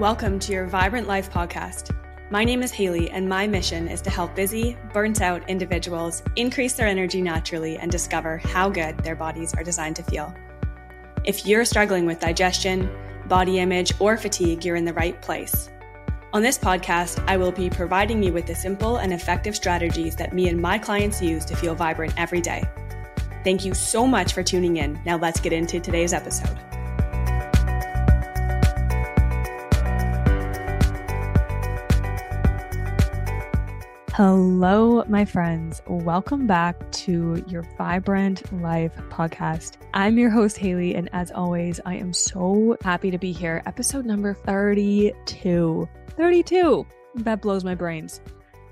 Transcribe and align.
Welcome 0.00 0.38
to 0.38 0.52
your 0.52 0.64
Vibrant 0.64 1.06
Life 1.06 1.30
podcast. 1.30 1.94
My 2.30 2.42
name 2.42 2.62
is 2.62 2.72
Hayley, 2.72 3.10
and 3.10 3.28
my 3.28 3.46
mission 3.46 3.86
is 3.86 4.00
to 4.00 4.08
help 4.08 4.34
busy, 4.34 4.78
burnt 4.94 5.20
out 5.20 5.46
individuals 5.46 6.22
increase 6.36 6.72
their 6.72 6.86
energy 6.86 7.20
naturally 7.20 7.76
and 7.76 7.92
discover 7.92 8.38
how 8.38 8.70
good 8.70 8.96
their 9.00 9.14
bodies 9.14 9.52
are 9.52 9.62
designed 9.62 9.96
to 9.96 10.02
feel. 10.02 10.34
If 11.26 11.44
you're 11.44 11.66
struggling 11.66 12.06
with 12.06 12.18
digestion, 12.18 12.90
body 13.26 13.58
image, 13.58 13.92
or 14.00 14.16
fatigue, 14.16 14.64
you're 14.64 14.76
in 14.76 14.86
the 14.86 14.94
right 14.94 15.20
place. 15.20 15.68
On 16.32 16.40
this 16.40 16.56
podcast, 16.56 17.22
I 17.28 17.36
will 17.36 17.52
be 17.52 17.68
providing 17.68 18.22
you 18.22 18.32
with 18.32 18.46
the 18.46 18.54
simple 18.54 18.96
and 18.96 19.12
effective 19.12 19.54
strategies 19.54 20.16
that 20.16 20.32
me 20.32 20.48
and 20.48 20.58
my 20.58 20.78
clients 20.78 21.20
use 21.20 21.44
to 21.44 21.54
feel 21.54 21.74
vibrant 21.74 22.14
every 22.16 22.40
day. 22.40 22.64
Thank 23.44 23.66
you 23.66 23.74
so 23.74 24.06
much 24.06 24.32
for 24.32 24.42
tuning 24.42 24.78
in. 24.78 24.98
Now, 25.04 25.18
let's 25.18 25.40
get 25.40 25.52
into 25.52 25.78
today's 25.78 26.14
episode. 26.14 26.58
Hello, 34.22 35.02
my 35.08 35.24
friends. 35.24 35.80
Welcome 35.86 36.46
back 36.46 36.92
to 36.92 37.42
your 37.48 37.62
Vibrant 37.78 38.52
Life 38.60 38.94
podcast. 39.08 39.78
I'm 39.94 40.18
your 40.18 40.28
host, 40.28 40.58
Hayley, 40.58 40.94
and 40.94 41.08
as 41.14 41.30
always, 41.30 41.80
I 41.86 41.94
am 41.94 42.12
so 42.12 42.76
happy 42.82 43.10
to 43.10 43.16
be 43.16 43.32
here. 43.32 43.62
Episode 43.64 44.04
number 44.04 44.34
32. 44.34 45.88
32. 46.18 46.86
That 47.14 47.40
blows 47.40 47.64
my 47.64 47.74
brains. 47.74 48.20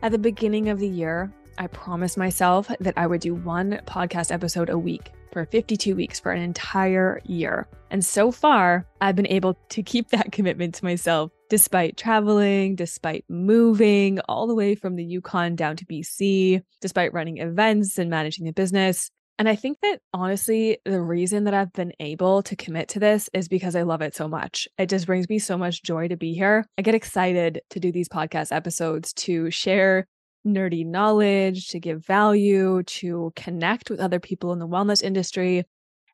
At 0.02 0.12
the 0.12 0.18
beginning 0.18 0.68
of 0.68 0.80
the 0.80 0.86
year, 0.86 1.32
I 1.56 1.68
promised 1.68 2.18
myself 2.18 2.70
that 2.80 2.98
I 2.98 3.06
would 3.06 3.22
do 3.22 3.34
one 3.34 3.80
podcast 3.86 4.30
episode 4.30 4.68
a 4.68 4.76
week 4.76 5.12
for 5.32 5.44
52 5.46 5.94
weeks 5.94 6.20
for 6.20 6.32
an 6.32 6.42
entire 6.42 7.20
year. 7.24 7.68
And 7.90 8.04
so 8.04 8.30
far, 8.30 8.86
I've 9.00 9.16
been 9.16 9.26
able 9.26 9.58
to 9.70 9.82
keep 9.82 10.08
that 10.10 10.32
commitment 10.32 10.74
to 10.76 10.84
myself 10.84 11.30
despite 11.48 11.96
traveling, 11.96 12.76
despite 12.76 13.24
moving 13.28 14.20
all 14.28 14.46
the 14.46 14.54
way 14.54 14.74
from 14.74 14.96
the 14.96 15.04
Yukon 15.04 15.56
down 15.56 15.76
to 15.76 15.86
BC, 15.86 16.62
despite 16.80 17.14
running 17.14 17.38
events 17.38 17.98
and 17.98 18.10
managing 18.10 18.44
the 18.44 18.52
business. 18.52 19.10
And 19.38 19.48
I 19.48 19.54
think 19.54 19.78
that 19.82 20.00
honestly, 20.12 20.78
the 20.84 21.00
reason 21.00 21.44
that 21.44 21.54
I've 21.54 21.72
been 21.72 21.92
able 22.00 22.42
to 22.42 22.56
commit 22.56 22.88
to 22.90 22.98
this 22.98 23.30
is 23.32 23.48
because 23.48 23.76
I 23.76 23.82
love 23.82 24.02
it 24.02 24.16
so 24.16 24.26
much. 24.26 24.66
It 24.78 24.88
just 24.88 25.06
brings 25.06 25.28
me 25.28 25.38
so 25.38 25.56
much 25.56 25.84
joy 25.84 26.08
to 26.08 26.16
be 26.16 26.34
here. 26.34 26.66
I 26.76 26.82
get 26.82 26.96
excited 26.96 27.62
to 27.70 27.80
do 27.80 27.92
these 27.92 28.08
podcast 28.08 28.54
episodes 28.54 29.12
to 29.14 29.48
share 29.50 30.06
nerdy 30.54 30.84
knowledge, 30.84 31.68
to 31.68 31.80
give 31.80 32.04
value, 32.04 32.82
to 32.84 33.32
connect 33.36 33.90
with 33.90 34.00
other 34.00 34.20
people 34.20 34.52
in 34.52 34.58
the 34.58 34.68
wellness 34.68 35.02
industry 35.02 35.64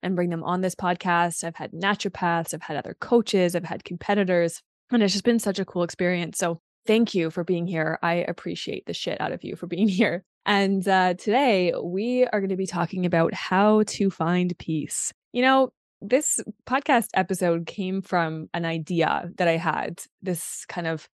and 0.03 0.15
bring 0.15 0.31
them 0.31 0.45
on 0.45 0.61
this 0.61 0.75
podcast. 0.75 1.45
I've 1.45 1.57
had 1.57 1.73
naturopaths, 1.73 2.55
I've 2.55 2.63
had 2.63 2.77
other 2.77 2.97
coaches, 3.01 3.57
I've 3.57 3.65
had 3.65 3.85
competitors, 3.85 4.61
and 4.91 5.03
it's 5.03 5.13
just 5.13 5.25
been 5.25 5.39
such 5.39 5.59
a 5.59 5.65
cool 5.65 5.83
experience. 5.83 6.39
So 6.39 6.61
thank 6.87 7.15
you 7.15 7.31
for 7.31 7.43
being 7.43 7.67
here. 7.67 7.99
I 8.03 8.15
appreciate 8.15 8.87
the 8.87 8.95
shit 8.95 9.21
out 9.21 9.33
of 9.33 9.43
you 9.43 9.57
for 9.57 9.67
being 9.67 9.89
here. 10.01 10.25
And 10.47 10.87
uh, 10.87 11.15
today 11.15 11.73
we 11.83 12.27
are 12.27 12.41
going 12.41 12.51
to 12.51 12.57
be 12.57 12.67
talking 12.67 13.07
about 13.07 13.33
how 13.33 13.83
to 13.85 14.11
find 14.11 14.57
peace. 14.59 15.13
You 15.33 15.43
know, 15.43 15.71
this 16.03 16.39
podcast 16.67 17.09
episode 17.15 17.67
came 17.67 18.03
from 18.03 18.49
an 18.53 18.67
idea 18.67 19.31
that 19.37 19.49
I 19.49 19.57
had, 19.57 20.03
this 20.23 20.67
kind 20.69 20.87
of, 20.87 21.09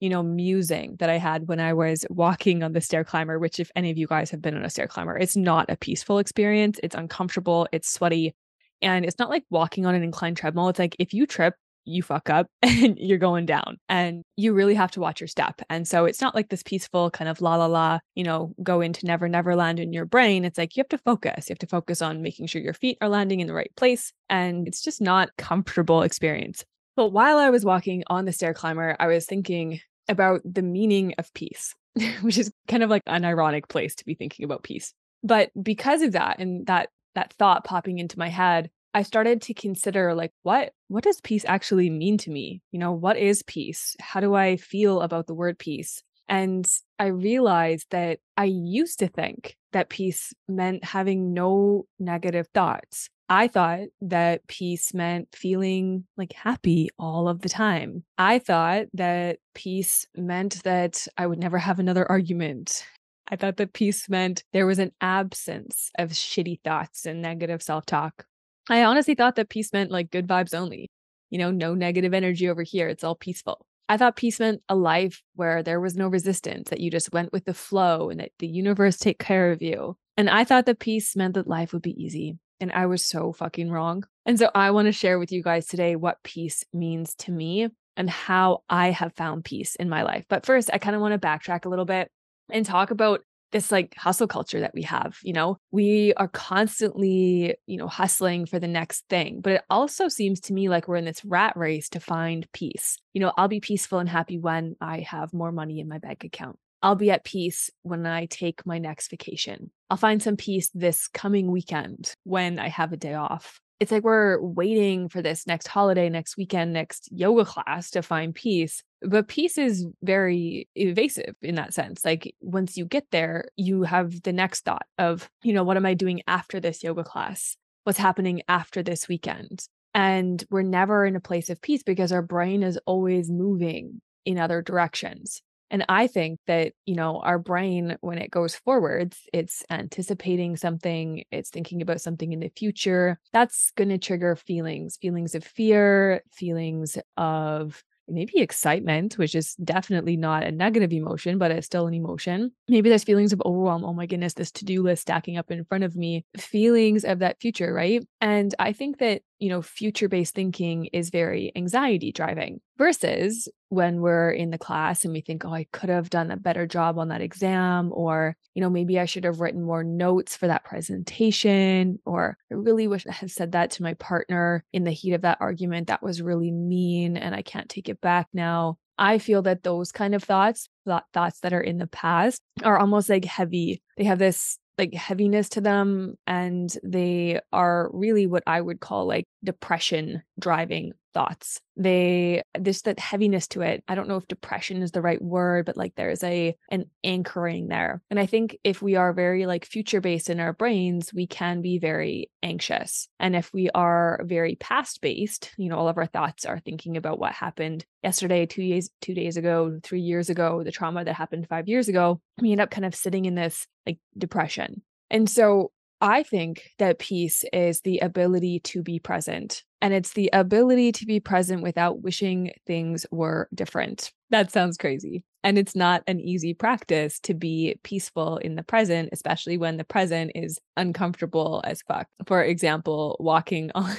you 0.00 0.08
know, 0.08 0.22
musing 0.22 0.96
that 0.98 1.10
I 1.10 1.18
had 1.18 1.48
when 1.48 1.60
I 1.60 1.72
was 1.72 2.04
walking 2.10 2.62
on 2.62 2.72
the 2.72 2.80
stair 2.80 3.04
climber, 3.04 3.38
which, 3.38 3.60
if 3.60 3.70
any 3.76 3.90
of 3.90 3.98
you 3.98 4.06
guys 4.06 4.30
have 4.30 4.42
been 4.42 4.56
on 4.56 4.64
a 4.64 4.70
stair 4.70 4.86
climber, 4.86 5.16
it's 5.16 5.36
not 5.36 5.70
a 5.70 5.76
peaceful 5.76 6.18
experience. 6.18 6.78
It's 6.82 6.94
uncomfortable, 6.94 7.68
it's 7.72 7.90
sweaty. 7.92 8.34
And 8.82 9.04
it's 9.06 9.18
not 9.18 9.30
like 9.30 9.44
walking 9.50 9.86
on 9.86 9.94
an 9.94 10.02
inclined 10.02 10.36
treadmill. 10.36 10.68
It's 10.68 10.78
like 10.78 10.96
if 10.98 11.14
you 11.14 11.26
trip, 11.26 11.54
you 11.86 12.02
fuck 12.02 12.28
up 12.28 12.48
and 12.62 12.98
you're 12.98 13.16
going 13.16 13.46
down 13.46 13.78
and 13.88 14.22
you 14.36 14.52
really 14.52 14.74
have 14.74 14.90
to 14.90 15.00
watch 15.00 15.20
your 15.20 15.28
step. 15.28 15.62
And 15.70 15.88
so 15.88 16.04
it's 16.04 16.20
not 16.20 16.34
like 16.34 16.48
this 16.48 16.62
peaceful 16.62 17.10
kind 17.10 17.28
of 17.30 17.40
la 17.40 17.56
la 17.56 17.66
la, 17.66 18.00
you 18.14 18.24
know, 18.24 18.52
go 18.62 18.80
into 18.80 19.06
never 19.06 19.28
never 19.28 19.56
land 19.56 19.80
in 19.80 19.92
your 19.92 20.04
brain. 20.04 20.44
It's 20.44 20.58
like 20.58 20.76
you 20.76 20.82
have 20.82 20.88
to 20.88 20.98
focus. 20.98 21.48
You 21.48 21.54
have 21.54 21.58
to 21.60 21.66
focus 21.66 22.02
on 22.02 22.22
making 22.22 22.48
sure 22.48 22.60
your 22.60 22.74
feet 22.74 22.98
are 23.00 23.08
landing 23.08 23.40
in 23.40 23.46
the 23.46 23.54
right 23.54 23.70
place. 23.76 24.12
And 24.28 24.68
it's 24.68 24.82
just 24.82 25.00
not 25.00 25.30
comfortable 25.38 26.02
experience. 26.02 26.64
But 26.96 27.08
while 27.08 27.36
I 27.36 27.50
was 27.50 27.64
walking 27.64 28.02
on 28.08 28.24
the 28.24 28.32
stair 28.32 28.54
climber, 28.54 28.96
I 28.98 29.06
was 29.06 29.26
thinking 29.26 29.80
about 30.08 30.40
the 30.44 30.62
meaning 30.62 31.14
of 31.18 31.32
peace, 31.34 31.74
which 32.22 32.38
is 32.38 32.50
kind 32.68 32.82
of 32.82 32.90
like 32.90 33.02
an 33.06 33.24
ironic 33.24 33.68
place 33.68 33.94
to 33.96 34.04
be 34.04 34.14
thinking 34.14 34.44
about 34.44 34.62
peace. 34.62 34.94
But 35.22 35.50
because 35.60 36.02
of 36.02 36.12
that 36.12 36.38
and 36.38 36.66
that 36.66 36.88
that 37.14 37.32
thought 37.34 37.64
popping 37.64 37.98
into 37.98 38.18
my 38.18 38.28
head, 38.28 38.70
I 38.94 39.02
started 39.02 39.42
to 39.42 39.54
consider 39.54 40.14
like 40.14 40.32
what 40.42 40.72
what 40.88 41.04
does 41.04 41.20
peace 41.20 41.44
actually 41.46 41.90
mean 41.90 42.16
to 42.18 42.30
me? 42.30 42.62
You 42.72 42.78
know, 42.78 42.92
what 42.92 43.16
is 43.18 43.42
peace? 43.42 43.94
How 44.00 44.20
do 44.20 44.34
I 44.34 44.56
feel 44.56 45.02
about 45.02 45.26
the 45.26 45.34
word 45.34 45.58
peace? 45.58 46.02
And 46.28 46.66
I 46.98 47.06
realized 47.06 47.86
that 47.90 48.18
I 48.36 48.44
used 48.44 48.98
to 49.00 49.08
think 49.08 49.56
that 49.72 49.90
peace 49.90 50.32
meant 50.48 50.84
having 50.84 51.34
no 51.34 51.86
negative 51.98 52.48
thoughts. 52.54 53.08
I 53.28 53.48
thought 53.48 53.88
that 54.02 54.46
peace 54.46 54.94
meant 54.94 55.34
feeling 55.34 56.04
like 56.16 56.32
happy 56.32 56.90
all 56.98 57.28
of 57.28 57.40
the 57.40 57.48
time. 57.48 58.04
I 58.18 58.38
thought 58.38 58.86
that 58.94 59.38
peace 59.54 60.06
meant 60.16 60.62
that 60.62 61.08
I 61.18 61.26
would 61.26 61.40
never 61.40 61.58
have 61.58 61.80
another 61.80 62.08
argument. 62.10 62.86
I 63.28 63.34
thought 63.34 63.56
that 63.56 63.72
peace 63.72 64.08
meant 64.08 64.44
there 64.52 64.66
was 64.66 64.78
an 64.78 64.92
absence 65.00 65.90
of 65.98 66.10
shitty 66.10 66.60
thoughts 66.62 67.04
and 67.04 67.20
negative 67.20 67.62
self 67.62 67.84
talk. 67.84 68.26
I 68.68 68.84
honestly 68.84 69.16
thought 69.16 69.34
that 69.36 69.48
peace 69.48 69.72
meant 69.72 69.90
like 69.90 70.12
good 70.12 70.28
vibes 70.28 70.54
only. 70.54 70.88
You 71.30 71.38
know, 71.38 71.50
no 71.50 71.74
negative 71.74 72.14
energy 72.14 72.48
over 72.48 72.62
here. 72.62 72.86
It's 72.88 73.02
all 73.02 73.16
peaceful. 73.16 73.66
I 73.88 73.96
thought 73.96 74.16
peace 74.16 74.38
meant 74.38 74.62
a 74.68 74.76
life 74.76 75.22
where 75.34 75.64
there 75.64 75.80
was 75.80 75.96
no 75.96 76.06
resistance, 76.06 76.70
that 76.70 76.80
you 76.80 76.90
just 76.90 77.12
went 77.12 77.32
with 77.32 77.44
the 77.44 77.54
flow 77.54 78.10
and 78.10 78.20
that 78.20 78.30
the 78.38 78.46
universe 78.48 78.96
take 78.96 79.18
care 79.18 79.50
of 79.50 79.62
you. 79.62 79.96
And 80.16 80.30
I 80.30 80.44
thought 80.44 80.66
that 80.66 80.78
peace 80.78 81.16
meant 81.16 81.34
that 81.34 81.48
life 81.48 81.72
would 81.72 81.82
be 81.82 82.00
easy. 82.02 82.38
And 82.60 82.72
I 82.72 82.86
was 82.86 83.04
so 83.04 83.32
fucking 83.32 83.70
wrong. 83.70 84.04
And 84.24 84.38
so 84.38 84.50
I 84.54 84.70
want 84.70 84.86
to 84.86 84.92
share 84.92 85.18
with 85.18 85.32
you 85.32 85.42
guys 85.42 85.66
today 85.66 85.96
what 85.96 86.22
peace 86.22 86.64
means 86.72 87.14
to 87.16 87.30
me 87.30 87.68
and 87.96 88.10
how 88.10 88.62
I 88.68 88.90
have 88.90 89.14
found 89.14 89.44
peace 89.44 89.74
in 89.76 89.88
my 89.88 90.02
life. 90.02 90.24
But 90.28 90.46
first, 90.46 90.70
I 90.72 90.78
kind 90.78 90.94
of 90.94 91.02
want 91.02 91.12
to 91.12 91.26
backtrack 91.26 91.64
a 91.64 91.68
little 91.68 91.84
bit 91.84 92.10
and 92.50 92.64
talk 92.64 92.90
about 92.90 93.20
this 93.52 93.70
like 93.70 93.94
hustle 93.96 94.26
culture 94.26 94.60
that 94.60 94.74
we 94.74 94.82
have 94.82 95.18
you 95.22 95.32
know 95.32 95.56
we 95.70 96.12
are 96.14 96.28
constantly 96.28 97.54
you 97.66 97.76
know 97.76 97.86
hustling 97.86 98.44
for 98.44 98.58
the 98.58 98.66
next 98.66 99.04
thing 99.08 99.40
but 99.40 99.52
it 99.52 99.62
also 99.70 100.08
seems 100.08 100.40
to 100.40 100.52
me 100.52 100.68
like 100.68 100.88
we're 100.88 100.96
in 100.96 101.04
this 101.04 101.24
rat 101.24 101.56
race 101.56 101.88
to 101.88 102.00
find 102.00 102.50
peace 102.52 102.98
you 103.12 103.20
know 103.20 103.32
i'll 103.36 103.48
be 103.48 103.60
peaceful 103.60 103.98
and 103.98 104.08
happy 104.08 104.38
when 104.38 104.74
i 104.80 105.00
have 105.00 105.32
more 105.32 105.52
money 105.52 105.80
in 105.80 105.88
my 105.88 105.98
bank 105.98 106.24
account 106.24 106.58
i'll 106.82 106.94
be 106.94 107.10
at 107.10 107.24
peace 107.24 107.70
when 107.82 108.06
i 108.06 108.26
take 108.26 108.64
my 108.66 108.78
next 108.78 109.10
vacation 109.10 109.70
i'll 109.90 109.96
find 109.96 110.22
some 110.22 110.36
peace 110.36 110.70
this 110.74 111.08
coming 111.08 111.50
weekend 111.50 112.14
when 112.24 112.58
i 112.58 112.68
have 112.68 112.92
a 112.92 112.96
day 112.96 113.14
off 113.14 113.60
it's 113.78 113.92
like 113.92 114.04
we're 114.04 114.40
waiting 114.40 115.08
for 115.08 115.20
this 115.20 115.46
next 115.46 115.68
holiday, 115.68 116.08
next 116.08 116.36
weekend, 116.36 116.72
next 116.72 117.08
yoga 117.12 117.44
class 117.44 117.90
to 117.90 118.02
find 118.02 118.34
peace. 118.34 118.82
But 119.02 119.28
peace 119.28 119.58
is 119.58 119.86
very 120.02 120.68
evasive 120.74 121.34
in 121.42 121.56
that 121.56 121.74
sense. 121.74 122.04
Like 122.04 122.34
once 122.40 122.76
you 122.76 122.86
get 122.86 123.04
there, 123.12 123.48
you 123.56 123.82
have 123.82 124.22
the 124.22 124.32
next 124.32 124.64
thought 124.64 124.86
of, 124.98 125.28
you 125.42 125.52
know, 125.52 125.62
what 125.62 125.76
am 125.76 125.84
I 125.84 125.94
doing 125.94 126.22
after 126.26 126.58
this 126.58 126.82
yoga 126.82 127.04
class? 127.04 127.56
What's 127.84 127.98
happening 127.98 128.42
after 128.48 128.82
this 128.82 129.08
weekend? 129.08 129.66
And 129.92 130.42
we're 130.50 130.62
never 130.62 131.04
in 131.04 131.16
a 131.16 131.20
place 131.20 131.50
of 131.50 131.60
peace 131.60 131.82
because 131.82 132.12
our 132.12 132.22
brain 132.22 132.62
is 132.62 132.78
always 132.86 133.30
moving 133.30 134.00
in 134.24 134.38
other 134.38 134.62
directions. 134.62 135.42
And 135.70 135.84
I 135.88 136.06
think 136.06 136.38
that, 136.46 136.72
you 136.84 136.94
know, 136.94 137.20
our 137.20 137.38
brain, 137.38 137.96
when 138.00 138.18
it 138.18 138.30
goes 138.30 138.54
forwards, 138.54 139.18
it's 139.32 139.64
anticipating 139.70 140.56
something, 140.56 141.24
it's 141.30 141.50
thinking 141.50 141.82
about 141.82 142.00
something 142.00 142.32
in 142.32 142.40
the 142.40 142.50
future. 142.56 143.18
That's 143.32 143.72
going 143.72 143.88
to 143.88 143.98
trigger 143.98 144.36
feelings, 144.36 144.96
feelings 144.96 145.34
of 145.34 145.44
fear, 145.44 146.22
feelings 146.32 146.98
of 147.16 147.82
maybe 148.08 148.38
excitement, 148.38 149.18
which 149.18 149.34
is 149.34 149.54
definitely 149.56 150.16
not 150.16 150.44
a 150.44 150.52
negative 150.52 150.92
emotion, 150.92 151.38
but 151.38 151.50
it's 151.50 151.66
still 151.66 151.86
an 151.86 151.94
emotion. 151.94 152.52
Maybe 152.68 152.88
there's 152.88 153.04
feelings 153.04 153.32
of 153.32 153.42
overwhelm. 153.44 153.84
Oh 153.84 153.92
my 153.92 154.06
goodness, 154.06 154.34
this 154.34 154.52
to 154.52 154.64
do 154.64 154.82
list 154.82 155.02
stacking 155.02 155.36
up 155.36 155.50
in 155.50 155.64
front 155.64 155.84
of 155.84 155.96
me, 155.96 156.24
feelings 156.36 157.04
of 157.04 157.18
that 157.20 157.40
future, 157.40 157.72
right? 157.72 158.06
And 158.20 158.54
I 158.58 158.72
think 158.72 158.98
that 158.98 159.22
you 159.38 159.48
know, 159.48 159.62
future 159.62 160.08
based 160.08 160.34
thinking 160.34 160.86
is 160.86 161.10
very 161.10 161.52
anxiety 161.56 162.12
driving 162.12 162.60
versus 162.78 163.48
when 163.68 164.00
we're 164.00 164.30
in 164.30 164.50
the 164.50 164.58
class 164.58 165.04
and 165.04 165.12
we 165.12 165.20
think, 165.20 165.44
oh, 165.44 165.52
I 165.52 165.66
could 165.72 165.90
have 165.90 166.08
done 166.10 166.30
a 166.30 166.36
better 166.36 166.66
job 166.66 166.98
on 166.98 167.08
that 167.08 167.20
exam, 167.20 167.90
or, 167.92 168.36
you 168.54 168.62
know, 168.62 168.70
maybe 168.70 168.98
I 168.98 169.04
should 169.04 169.24
have 169.24 169.40
written 169.40 169.62
more 169.62 169.84
notes 169.84 170.36
for 170.36 170.46
that 170.46 170.64
presentation, 170.64 171.98
or 172.06 172.38
I 172.50 172.54
really 172.54 172.86
wish 172.86 173.06
I 173.06 173.12
had 173.12 173.30
said 173.30 173.52
that 173.52 173.72
to 173.72 173.82
my 173.82 173.94
partner 173.94 174.64
in 174.72 174.84
the 174.84 174.92
heat 174.92 175.12
of 175.12 175.22
that 175.22 175.38
argument. 175.40 175.88
That 175.88 176.02
was 176.02 176.22
really 176.22 176.50
mean 176.50 177.16
and 177.16 177.34
I 177.34 177.42
can't 177.42 177.68
take 177.68 177.88
it 177.88 178.00
back 178.00 178.28
now. 178.32 178.78
I 178.98 179.18
feel 179.18 179.42
that 179.42 179.62
those 179.62 179.92
kind 179.92 180.14
of 180.14 180.22
thoughts, 180.22 180.68
thoughts 180.86 181.40
that 181.40 181.52
are 181.52 181.60
in 181.60 181.78
the 181.78 181.86
past, 181.86 182.40
are 182.64 182.78
almost 182.78 183.10
like 183.10 183.26
heavy. 183.26 183.82
They 183.98 184.04
have 184.04 184.18
this 184.18 184.58
like 184.78 184.94
heaviness 184.94 185.48
to 185.50 185.60
them 185.60 186.16
and 186.26 186.76
they 186.82 187.40
are 187.52 187.90
really 187.92 188.26
what 188.26 188.42
I 188.46 188.60
would 188.60 188.80
call 188.80 189.06
like 189.06 189.26
depression 189.42 190.22
driving 190.38 190.92
thoughts. 191.16 191.62
They 191.78 192.42
there's 192.58 192.82
that 192.82 192.98
heaviness 192.98 193.48
to 193.48 193.62
it. 193.62 193.82
I 193.88 193.94
don't 193.94 194.06
know 194.06 194.16
if 194.16 194.28
depression 194.28 194.82
is 194.82 194.90
the 194.90 195.00
right 195.00 195.22
word, 195.22 195.64
but 195.64 195.76
like 195.76 195.94
there's 195.94 196.22
a 196.22 196.54
an 196.70 196.90
anchoring 197.02 197.68
there. 197.68 198.02
And 198.10 198.20
I 198.20 198.26
think 198.26 198.58
if 198.64 198.82
we 198.82 198.96
are 198.96 199.14
very 199.14 199.46
like 199.46 199.64
future 199.64 200.02
based 200.02 200.28
in 200.28 200.40
our 200.40 200.52
brains, 200.52 201.14
we 201.14 201.26
can 201.26 201.62
be 201.62 201.78
very 201.78 202.30
anxious. 202.42 203.08
And 203.18 203.34
if 203.34 203.50
we 203.54 203.70
are 203.70 204.20
very 204.24 204.56
past 204.56 205.00
based, 205.00 205.52
you 205.56 205.70
know, 205.70 205.78
all 205.78 205.88
of 205.88 205.96
our 205.96 206.06
thoughts 206.06 206.44
are 206.44 206.60
thinking 206.60 206.98
about 206.98 207.18
what 207.18 207.32
happened 207.32 207.86
yesterday, 208.02 208.44
2 208.44 208.68
days 208.68 208.90
2 209.00 209.14
days 209.14 209.38
ago, 209.38 209.80
3 209.82 210.00
years 210.00 210.28
ago, 210.28 210.62
the 210.62 210.72
trauma 210.72 211.02
that 211.02 211.14
happened 211.14 211.48
5 211.48 211.66
years 211.66 211.88
ago, 211.88 212.20
we 212.42 212.52
end 212.52 212.60
up 212.60 212.70
kind 212.70 212.84
of 212.84 212.94
sitting 212.94 213.24
in 213.24 213.34
this 213.34 213.66
like 213.86 213.98
depression. 214.18 214.82
And 215.10 215.30
so 215.30 215.70
I 216.00 216.22
think 216.22 216.70
that 216.78 216.98
peace 216.98 217.44
is 217.52 217.80
the 217.80 217.98
ability 217.98 218.60
to 218.60 218.82
be 218.82 218.98
present. 218.98 219.62
And 219.80 219.94
it's 219.94 220.12
the 220.12 220.30
ability 220.32 220.92
to 220.92 221.06
be 221.06 221.20
present 221.20 221.62
without 221.62 222.02
wishing 222.02 222.52
things 222.66 223.06
were 223.10 223.48
different. 223.54 224.12
That 224.30 224.50
sounds 224.50 224.76
crazy. 224.76 225.24
And 225.44 225.58
it's 225.58 225.76
not 225.76 226.02
an 226.06 226.20
easy 226.20 226.54
practice 226.54 227.20
to 227.20 227.34
be 227.34 227.78
peaceful 227.84 228.38
in 228.38 228.56
the 228.56 228.62
present, 228.62 229.10
especially 229.12 229.58
when 229.58 229.76
the 229.76 229.84
present 229.84 230.32
is 230.34 230.58
uncomfortable 230.76 231.62
as 231.64 231.82
fuck. 231.82 232.08
For 232.26 232.42
example, 232.42 233.16
walking 233.20 233.70
on 233.74 233.94